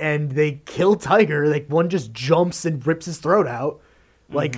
[0.00, 1.46] and they kill Tiger.
[1.46, 3.80] Like one just jumps and rips his throat out,
[4.28, 4.56] like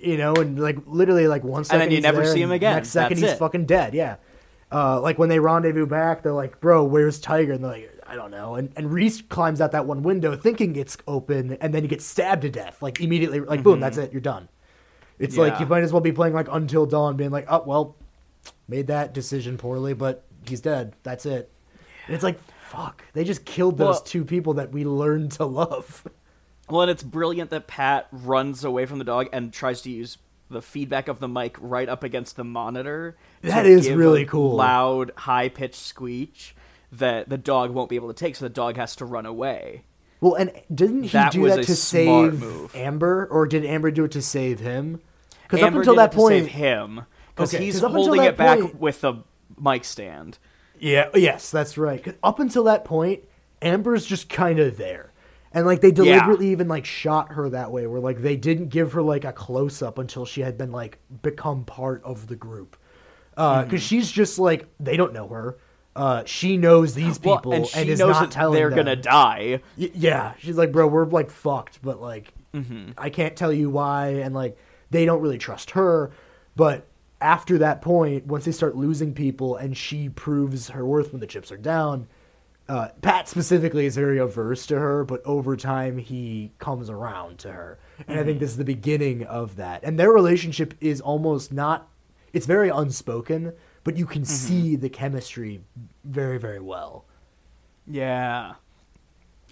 [0.00, 2.76] you know, and like literally like one second then you never there, see him again.
[2.76, 3.38] Next second That's he's it.
[3.38, 3.94] fucking dead.
[3.94, 4.16] Yeah.
[4.72, 8.16] Uh, like when they rendezvous back, they're like, "Bro, where's Tiger?" And they're like, "I
[8.16, 11.82] don't know." And and Reese climbs out that one window, thinking it's open, and then
[11.82, 12.82] he gets stabbed to death.
[12.82, 14.10] Like immediately, like boom, that's it.
[14.12, 14.48] You're done.
[15.18, 17.96] It's like you might as well be playing like Until Dawn, being like, "Oh well,
[18.66, 20.94] made that decision poorly, but he's dead.
[21.04, 21.52] That's it."
[22.06, 22.38] And it's like,
[22.68, 26.04] fuck, they just killed those Well- two people that we learned to love.
[26.70, 30.18] Well, and it's brilliant that Pat runs away from the dog and tries to use
[30.50, 33.16] the feedback of the mic right up against the monitor.
[33.42, 34.54] That is really a cool.
[34.56, 36.54] Loud, high pitched squeach
[36.92, 39.82] that the dog won't be able to take, so the dog has to run away.
[40.20, 42.74] Well, and didn't he That do that to save move.
[42.74, 45.00] Amber, or did Amber do it to save him?
[45.42, 47.02] Because up until that point, save him
[47.34, 49.14] because Okay, he's 'cause up until holding it back point- with the
[49.60, 50.38] mic stand.
[50.78, 52.16] Yeah, yes, that's right.
[52.22, 53.24] Up until that point,
[53.60, 55.10] Amber's just kind of there.
[55.54, 58.92] And like they deliberately even like shot her that way where like they didn't give
[58.92, 62.76] her like a close up until she had been like become part of the group.
[63.36, 63.70] Uh Mm-hmm.
[63.70, 65.56] cuz she's just like they don't know her.
[65.96, 68.78] Uh she knows these Well, people and she is knows not that telling they're them.
[68.78, 69.60] gonna die.
[69.78, 72.90] Y- yeah, she's like, bro, we're like fucked, but like, Mm-hmm.
[72.96, 74.56] I can't tell you why, and like,
[74.90, 76.12] they don't really trust her.
[76.54, 76.86] But
[77.20, 81.26] after that point, once they start losing people, and she proves her worth when the
[81.26, 82.06] chips are down,
[82.68, 87.52] uh, Pat specifically is very averse to her, but over time he comes around to
[87.52, 89.82] her, and I think this is the beginning of that.
[89.84, 91.88] And their relationship is almost not;
[92.32, 93.52] it's very unspoken,
[93.84, 95.60] but you can see the chemistry
[96.04, 97.04] very, very well.
[97.86, 98.54] Yeah.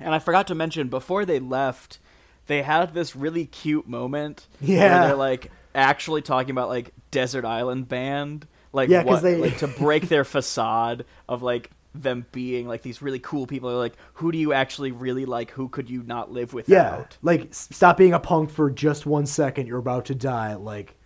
[0.00, 1.98] And I forgot to mention before they left,
[2.46, 4.78] they had this really cute moment Yeah.
[5.00, 9.58] where they're like actually talking about like Desert Island Band, like Yeah, what, they- like
[9.58, 13.68] to break their facade of like them being like these really cool people.
[13.68, 15.50] They're like, who do you actually really like?
[15.52, 16.72] Who could you not live without?
[16.72, 19.66] Yeah, like stop being a punk for just one second.
[19.66, 20.54] You're about to die.
[20.54, 20.96] Like,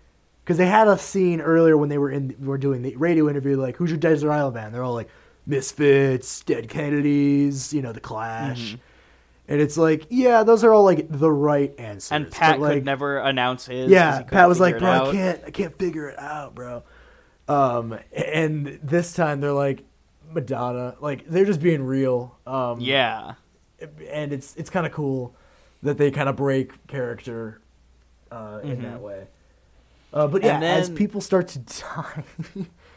[0.44, 3.56] because they had a scene earlier when they were in were doing the radio interview.
[3.56, 4.74] Like, who's your desert island band?
[4.74, 5.08] They're all like
[5.46, 8.76] Misfits, Dead Kennedys, you know, The Clash.
[9.48, 12.10] And it's like, yeah, those are all like the right answers.
[12.10, 13.90] And Pat like, could never announce his.
[13.90, 16.82] yeah, Pat was like, bro, I can't, I can't figure it out, bro.
[17.48, 19.84] Um, and this time they're like
[20.32, 22.36] Madonna, like they're just being real.
[22.46, 23.34] Um, Yeah.
[24.10, 25.34] and it's it's kind of cool
[25.82, 27.60] that they kind of break character
[28.32, 29.26] uh, in that way.
[30.12, 32.24] Uh, but yeah, And as people start to die,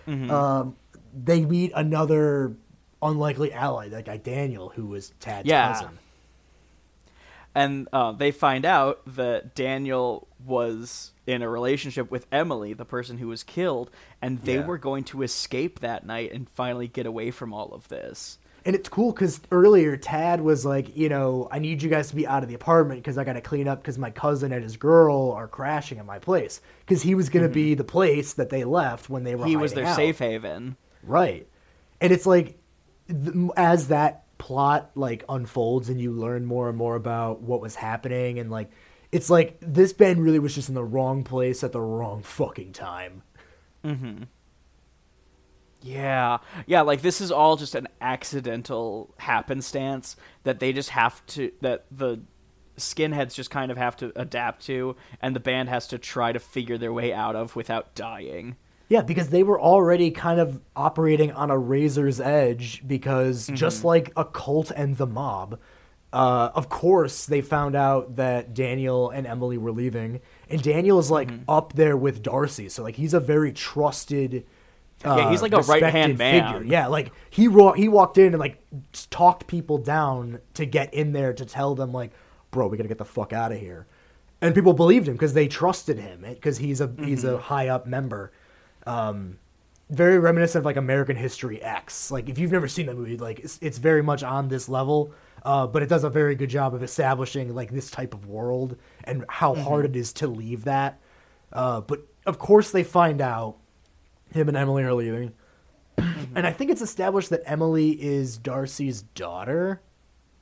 [0.08, 0.76] um,
[1.14, 2.54] they meet another
[3.02, 5.74] unlikely ally, that guy Daniel, who was Tad's Yeah.
[5.74, 5.98] cousin.
[7.56, 13.18] and uh, they find out that Daniel was in a relationship with Emily, the person
[13.18, 13.90] who was killed,
[14.22, 14.66] and they Yeah.
[14.66, 18.38] were going to escape that night and finally get away from all of this.
[18.66, 22.16] And it's cool because earlier Tad was like, you know, I need you guys to
[22.16, 24.64] be out of the apartment because I got to clean up because my cousin and
[24.64, 26.60] his girl are crashing at my place.
[26.86, 29.42] Because he was going to be the place that they left when they were.
[29.42, 29.50] Mm-hmm.
[29.50, 29.96] He was their out.
[29.96, 30.76] safe haven.
[31.04, 31.48] Right.
[32.02, 32.58] And it's like
[33.08, 37.76] th- as that plot like unfolds and you learn more and more about what was
[37.76, 38.70] happening and like
[39.12, 42.74] it's like this band really was just in the wrong place at the wrong fucking
[42.74, 43.24] time.
[43.84, 44.28] Mhm.
[45.82, 51.52] Yeah, yeah, like this is all just an accidental happenstance that they just have to
[51.62, 52.20] that the
[52.78, 56.40] skinheads just kind of have to adapt to, and the band has to try to
[56.40, 58.58] figure their way out of without dying.
[58.90, 64.12] Yeah, because they were already kind of operating on a razor's edge because just like
[64.18, 65.60] a cult and the mob,
[66.12, 71.12] uh, of course they found out that Daniel and Emily were leaving, and Daniel is
[71.12, 74.46] like up there with Darcy, so like he's a very trusted.
[75.06, 76.54] Uh, Yeah, he's like a respected right-hand man.
[76.54, 76.68] Figure.
[76.72, 78.62] Yeah, like he wa- he walked in and like
[79.10, 82.12] talked people down to get in there to tell them like,
[82.52, 83.86] bro, we gotta get the fuck out of here,
[84.42, 87.36] and people believed him because they trusted him because he's a he's Mm-hmm.
[87.36, 88.32] a high up member
[88.88, 89.38] um,
[89.90, 92.12] very reminiscent of like American History X.
[92.12, 95.14] Like if you've never seen that movie, like it's, it's very much on this level,
[95.44, 98.76] uh, but it does a very good job of establishing like this type of world
[99.04, 101.00] and how hard it is to leave that.
[101.52, 103.58] Uh, but of course, they find out
[104.34, 105.34] Him and Emily are leaving.
[105.98, 109.82] and I think it's established that Emily is Darcy's daughter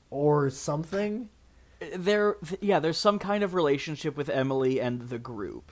[0.10, 1.30] or something.
[1.96, 5.72] There, yeah, there's some kind of relationship with Emily and the group.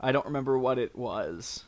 [0.00, 1.64] I don't remember what it was.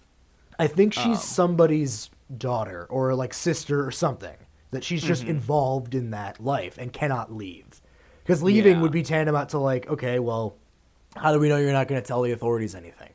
[0.58, 1.14] I think she's Um.
[1.16, 4.36] somebody's daughter or like sister or something.
[4.76, 5.30] That she's just Mm-hmm.
[5.30, 7.80] involved in that life and cannot leave.
[8.22, 8.82] Because leaving Yeah.
[8.82, 10.56] would be tantamount to like, okay, well,
[11.16, 13.12] how do we know you're not going to tell the authorities anything?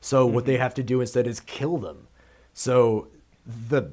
[0.00, 0.46] So what Mm-hmm.
[0.52, 2.08] they have to do instead is kill them.
[2.52, 3.08] So
[3.46, 3.92] the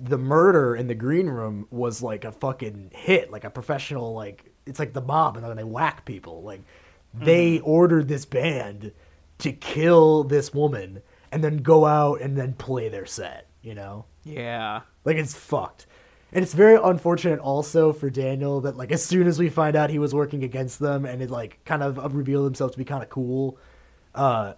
[0.00, 4.44] the murder in the green room was like a fucking hit, like a professional like
[4.66, 6.42] it's like the mob and then they whack people.
[6.42, 6.62] Like
[7.14, 7.68] they Mm-hmm.
[7.70, 8.92] ordered this band
[9.38, 11.00] to kill this woman
[11.32, 14.04] and then go out and then play their set, you know?
[14.24, 14.82] Yeah.
[15.04, 15.86] Like it's fucked.
[16.32, 19.90] And it's very unfortunate also for Daniel that like as soon as we find out
[19.90, 23.02] he was working against them and it like kind of revealed himself to be kind
[23.02, 23.58] of cool,
[24.14, 24.54] uh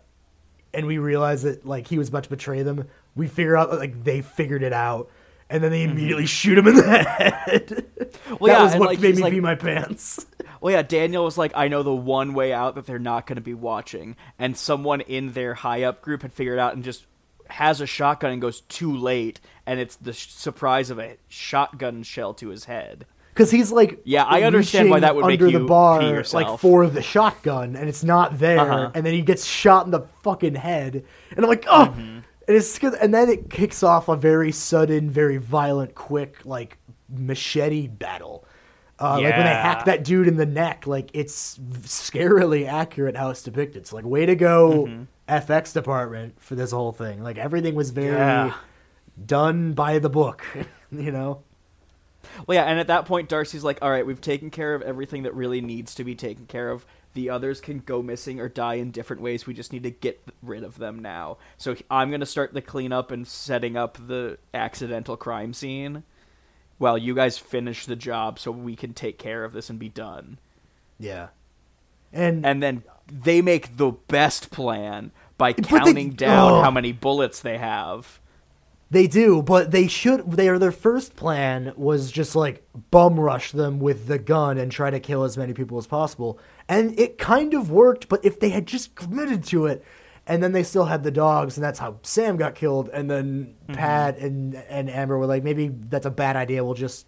[0.73, 3.79] and we realize that like he was about to betray them, we figure out that
[3.79, 5.11] like they figured it out
[5.49, 7.67] and then they immediately shoot him in the head.
[7.69, 8.35] Mm-hmm.
[8.39, 10.27] Well, that yeah, was what like, made me like- pee my pants.
[10.61, 13.37] Well, yeah, Daniel was like, I know the one way out that they're not going
[13.37, 14.15] to be watching.
[14.39, 17.07] And someone in their high up group had figured out and just
[17.51, 19.41] has a shotgun and goes too late.
[19.67, 23.07] And it's the sh- surprise of a shotgun shell to his head.
[23.33, 26.23] Because he's like, Yeah, I understand why that would make under you the bar, pee
[26.35, 28.91] like for the shotgun, and it's not there, Uh-huh.
[28.95, 32.01] and then he gets shot in the fucking head, and I'm like, oh, Mm-hmm.
[32.01, 36.79] and it's and then it kicks off a very sudden, very violent, quick, like
[37.09, 38.45] machete battle.
[38.99, 43.31] Uh, Like when they hack that dude in the neck, like it's scarily accurate how
[43.31, 43.83] it's depicted.
[43.83, 45.03] It's like, way to go, Mm-hmm.
[45.31, 47.23] FX department for this whole thing.
[47.23, 48.55] Like everything was very Yeah.
[49.25, 50.45] done by the book,
[50.93, 51.43] you know.
[52.47, 55.23] Well, yeah, and at that point, Darcy's like, all right, we've taken care of everything
[55.23, 56.85] that really needs to be taken care of.
[57.15, 59.47] The others can go missing or die in different ways.
[59.47, 61.39] We just need to get rid of them now.
[61.57, 66.03] So I'm going to start the cleanup and setting up the accidental crime scene
[66.79, 69.89] while you guys finish the job so we can take care of this and be
[69.89, 70.39] done.
[70.99, 71.29] Yeah.
[72.13, 75.11] And And then they make the best plan
[75.41, 76.63] by they- counting down oh.
[76.63, 78.21] how many bullets they have.
[78.93, 80.33] They do, but they should.
[80.33, 84.91] Their their first plan was just like bum rush them with the gun and try
[84.91, 88.09] to kill as many people as possible, and it kind of worked.
[88.09, 89.85] But if they had just committed to it,
[90.27, 93.55] and then they still had the dogs, and that's how Sam got killed, and then
[93.63, 93.75] mm-hmm.
[93.75, 96.65] Pat and and Amber were like, maybe that's a bad idea.
[96.65, 97.07] We'll just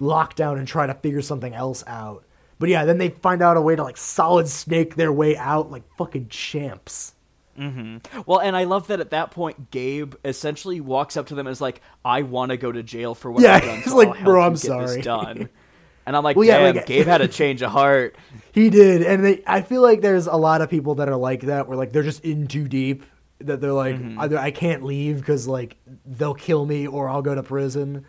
[0.00, 2.24] lock down and try to figure something else out.
[2.58, 5.70] But yeah, then they find out a way to like solid snake their way out
[5.70, 7.14] like fucking champs.
[7.58, 8.20] Mm-hmm.
[8.26, 11.60] Well, and I love that at that point, Gabe essentially walks up to them as
[11.60, 13.76] like, "I want to go to jail for what Yeah, I've done.
[13.76, 15.48] he's so like, "Bro, I'm sorry." Done."
[16.06, 18.16] And I'm like, Well, yeah, "Damn, like- Gabe had a change of heart."
[18.52, 21.42] He did, and they, I feel like there's a lot of people that are like
[21.42, 23.04] that, where like they're just in too deep,
[23.40, 24.18] that they're like, mm-hmm.
[24.18, 28.06] either I can't leave because like they'll kill me or I'll go to prison,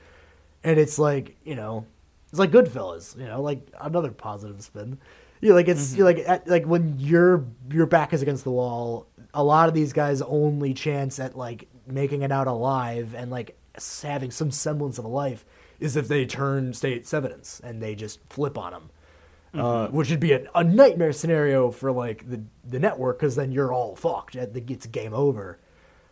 [0.64, 1.86] and it's like you know,
[2.30, 4.98] it's like Goodfellas, you know, like another positive spin.
[5.42, 9.08] You like it's you're like at, like when your your back is against the wall,
[9.34, 13.58] a lot of these guys' only chance at like making it out alive and like
[14.02, 15.46] having some semblance of a life
[15.80, 18.90] is if they turn state's evidence and they just flip on them
[19.54, 23.52] uh, which would be a, a nightmare scenario for like the the network because then
[23.52, 24.36] you're all fucked.
[24.36, 25.58] It- It's game over.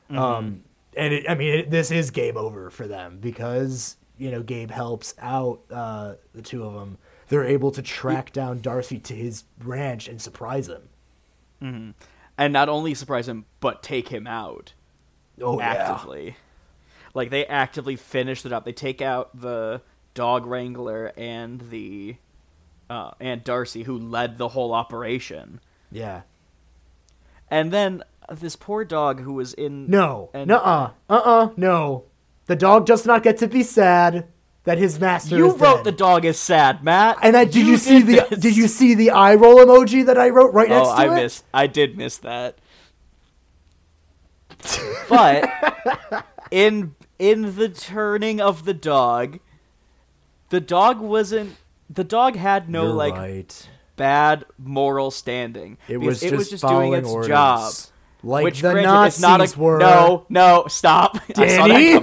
[0.09, 0.63] Um,
[0.95, 4.71] and it, I mean, it, this is game over for them because you know Gabe
[4.71, 6.97] helps out uh, the two of them.
[7.29, 11.93] They're able to track down Darcy to his ranch and surprise him.
[12.37, 14.73] And not only surprise him, but take him out
[15.41, 16.35] Oh actively.
[17.13, 18.63] Like they actively finish it up.
[18.65, 19.81] They take out the
[20.13, 22.17] dog wrangler and the
[22.89, 25.59] uh, and Darcy, who led the whole operation.
[25.91, 26.21] yeah.
[27.49, 32.05] And then this poor dog who was in No, and no, uh, uh, uh, no.
[32.45, 34.27] The dog does not get to be sad
[34.67, 35.37] that his master.
[35.37, 35.83] You wrote dead.
[35.85, 37.19] the dog is sad, Matt.
[37.23, 38.39] And I did you, see the this.
[38.39, 41.05] did you see the eye roll emoji that I wrote right next Oh, to I
[41.05, 41.15] it?
[41.15, 41.45] missed.
[41.53, 42.57] I did miss that.
[45.07, 49.39] But in in the turning of the dog,
[50.49, 51.55] the dog wasn't.
[51.89, 53.69] The dog had no You're like right.
[53.95, 55.77] bad moral standing.
[55.87, 57.27] It was it just, was just doing its orders.
[57.29, 57.71] job.
[58.21, 59.77] Like which the granted, Nazis not a were.
[59.77, 61.15] no, no, stop.
[61.37, 61.93] I saw Danny?
[61.93, 62.01] that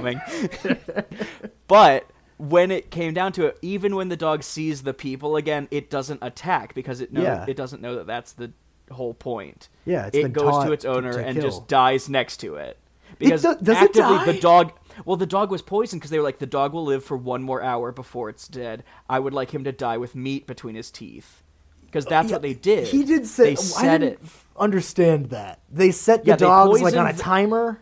[0.63, 1.45] coming.
[1.67, 5.67] but when it came down to it, even when the dog sees the people again,
[5.71, 7.45] it doesn't attack because it know, Yeah.
[7.47, 8.51] it doesn't know that that's the
[8.91, 9.69] whole point.
[9.85, 11.43] Yeah, it's it goes to its owner to and kill.
[11.49, 12.77] just dies next to it.
[13.17, 14.25] Because do- it actively die?
[14.25, 14.73] the dog
[15.05, 17.41] well the dog was poisoned because they were like the dog will live for one
[17.43, 18.83] more hour before it's dead.
[19.09, 21.41] I would like him to die with meat between his teeth.
[21.85, 22.87] Because that's Yeah, what they did.
[22.89, 23.51] He did say.
[23.55, 24.19] They oh, I set didn't it.
[24.57, 27.79] understand that they set the Yeah, dogs like on a timer.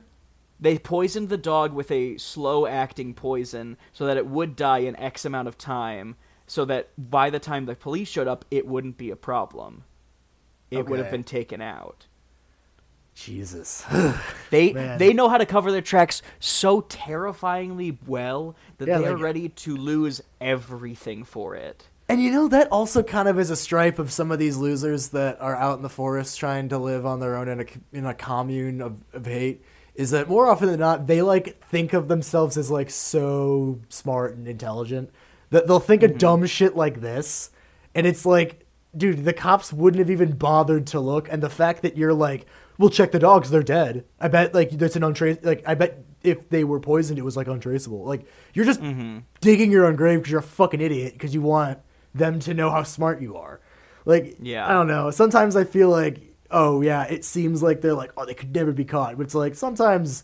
[0.64, 4.96] They poisoned the dog with a slow acting poison so that it would die in
[4.96, 6.16] X amount of time,
[6.48, 9.84] so that by the time the police showed up, it wouldn't be a problem.
[10.72, 12.08] It would have been taken out.
[13.14, 13.84] Jesus.
[14.50, 15.00] They Man.
[15.00, 19.22] they know how to cover their tracks so terrifyingly well that Yeah, they are like-
[19.24, 21.88] ready to lose everything for it.
[22.08, 25.10] And you know that also kind of is a stripe of some of these losers
[25.10, 28.06] that are out in the forest trying to live on their own in a in
[28.06, 29.64] a commune of, of hate.
[29.96, 34.36] Is that more often than not they like think of themselves as like so smart
[34.36, 35.12] and intelligent
[35.52, 36.18] that they'll think of mm-hmm.
[36.18, 37.52] dumb shit like this,
[37.94, 38.66] and it's like,
[38.98, 42.48] dude, the cops wouldn't have even bothered to look, and the fact that you're like,
[42.78, 44.06] we'll check the dogs, they're dead.
[44.20, 47.38] I bet like there's an untrace like I bet if they were poisoned, it was
[47.38, 48.04] like untraceable.
[48.04, 49.20] Like you're just mm-hmm.
[49.42, 51.80] digging your own grave because you're a fucking idiot because you want
[52.16, 53.60] them to know how smart you are.
[54.06, 54.68] Like, Yeah.
[54.68, 55.12] I don't know.
[55.12, 58.72] Sometimes I feel like, oh yeah, it seems like they're like, oh, they could never
[58.72, 59.18] be caught.
[59.18, 60.24] But it's like sometimes,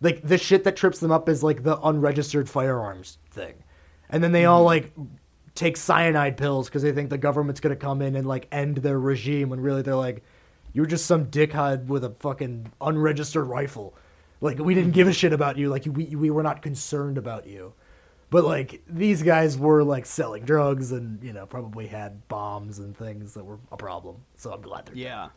[0.00, 3.54] like the shit that trips them up is like the unregistered firearms thing,
[4.10, 4.66] and then they all mm-hmm.
[4.66, 4.92] like
[5.54, 9.00] take cyanide pills because they think the government's gonna come in and like end their
[9.00, 10.22] regime when really they're like,
[10.72, 13.94] you're just some dickhead with a fucking unregistered rifle.
[14.40, 15.68] Like we didn't give a shit about you.
[15.68, 17.72] Like we we were not concerned about you.
[18.30, 22.96] But like these guys were like selling drugs and you know probably had bombs and
[22.96, 24.16] things that were a problem.
[24.36, 25.00] So I'm glad they're dead.
[25.00, 25.28] Yeah.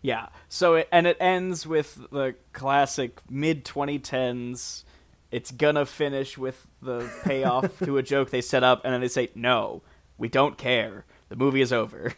[0.00, 0.28] Yeah.
[0.48, 4.84] So it, and it ends with the classic mid 2010s.
[5.30, 9.08] It's gonna finish with the payoff to a joke they set up, and then they
[9.08, 9.82] say, "No,
[10.16, 11.04] we don't care.
[11.28, 12.14] The movie is over."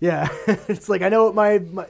[0.00, 1.86] Yeah, it's like I know what my, my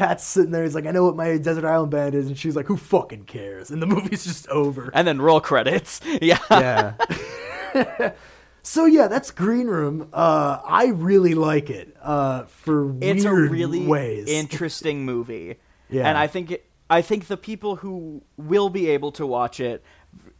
[0.00, 0.62] Pat's sitting there.
[0.62, 3.24] He's like, I know what my desert island band is, and she's like, who fucking
[3.24, 3.70] cares?
[3.70, 4.90] And the movie's just over.
[4.94, 6.00] And then roll credits.
[6.22, 6.38] Yeah.
[6.50, 8.12] yeah.
[8.62, 10.08] so yeah, that's Green Room.
[10.12, 11.94] Uh, I really like it.
[12.00, 14.28] Uh, for it's a really ways.
[14.28, 15.56] interesting movie.
[15.90, 16.08] Yeah.
[16.08, 19.84] And I think it, I think the people who will be able to watch it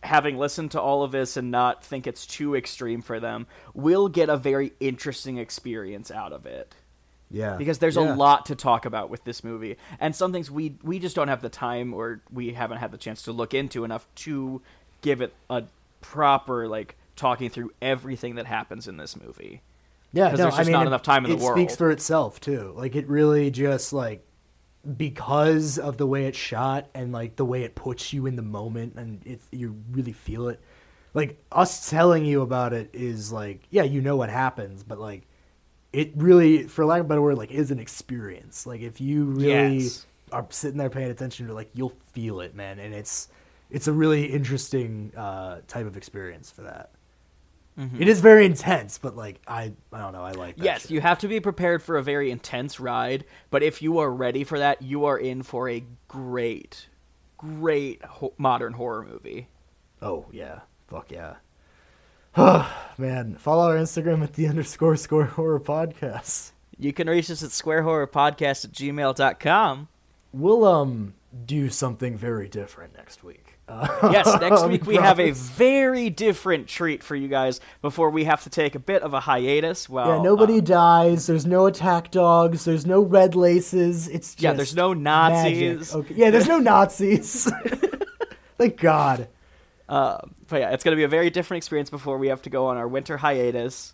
[0.03, 4.09] having listened to all of this and not think it's too extreme for them will
[4.09, 6.75] get a very interesting experience out of it.
[7.31, 8.15] Yeah, because there's Yeah.
[8.15, 11.29] a lot to talk about with this movie and some things we we just don't
[11.29, 14.61] have the time or we haven't had the chance to look into enough to
[15.03, 15.65] give it a
[16.01, 19.61] proper like talking through everything that happens in this movie
[20.13, 21.77] Yeah, 'Cause no, there's just I mean, not it- enough time in the It speaks
[21.77, 22.73] for itself too.
[22.77, 24.25] Like it really just like
[24.97, 28.43] because of the way it's shot and like the way it puts you in the
[28.43, 30.61] moment and it you really feel it.
[31.13, 35.27] Like us telling you about it is like yeah, you know what happens, but like
[35.93, 38.67] it really, for lack of a better word, like is an experience.
[38.67, 40.07] Like if you really Yes.
[40.33, 43.29] are sitting there paying attention to, like you'll feel it, man, and it's
[43.71, 46.91] it's a really interesting uh, type of experience for that.
[47.99, 50.65] It is very intense, but like I, I don't know, I like that.
[50.65, 50.91] yes shit.
[50.91, 54.45] you have to be prepared for a very intense ride but if you are ready
[54.45, 56.89] for that you are in for a great
[57.39, 59.49] great ho- modern horror movie
[60.03, 61.37] Oh yeah, fuck yeah.
[62.37, 66.53] Man, follow our Instagram at the underscore score horror podcast.
[66.79, 69.89] you can reach us at squarehorrorpodcast at gmail.com
[70.33, 71.15] We'll um
[71.45, 73.59] do something very different next week.
[73.69, 78.25] Uh, yes, next week we have a very different treat for you guys before we
[78.25, 79.89] have to take a bit of a hiatus.
[79.89, 81.27] Well, Yeah, nobody uh, dies.
[81.27, 82.65] There's no attack dogs.
[82.65, 84.09] There's no red laces.
[84.09, 85.79] It's just Yeah, there's no magic.
[85.79, 85.95] Nazis.
[85.95, 86.15] Okay.
[86.15, 87.51] Yeah, there's no Nazis.
[88.59, 89.29] Thank God.
[89.91, 90.19] Uh,
[90.49, 92.67] but yeah, it's going to be a very different experience before we have to go
[92.67, 93.93] on our winter hiatus.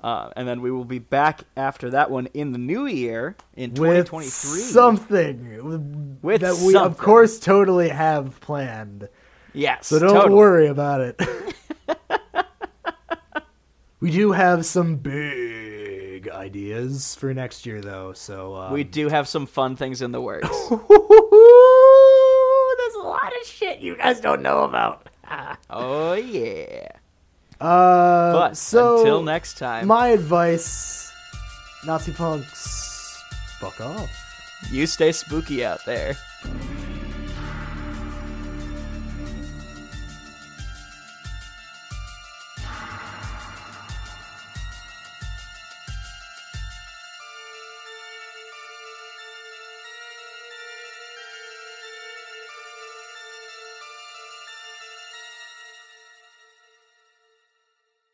[0.00, 3.70] Uh, and then we will be back after that one in the new year in
[3.70, 4.60] With 2023.
[4.60, 9.08] something With that we, of course, totally have planned.
[9.52, 9.86] Yes.
[9.88, 10.34] So don't totally.
[10.34, 11.20] worry about it.
[14.00, 18.12] we do have some big ideas for next year, though.
[18.12, 20.48] So um, We do have some fun things in the works.
[20.68, 20.80] There's
[22.94, 25.08] a lot of shit you guys don't know about.
[25.70, 26.88] oh yeah.
[27.60, 31.12] Uh, But so until next time, my advice,
[31.84, 33.22] Nazi punks,
[33.58, 34.08] fuck off.
[34.70, 36.16] you stay spooky out there.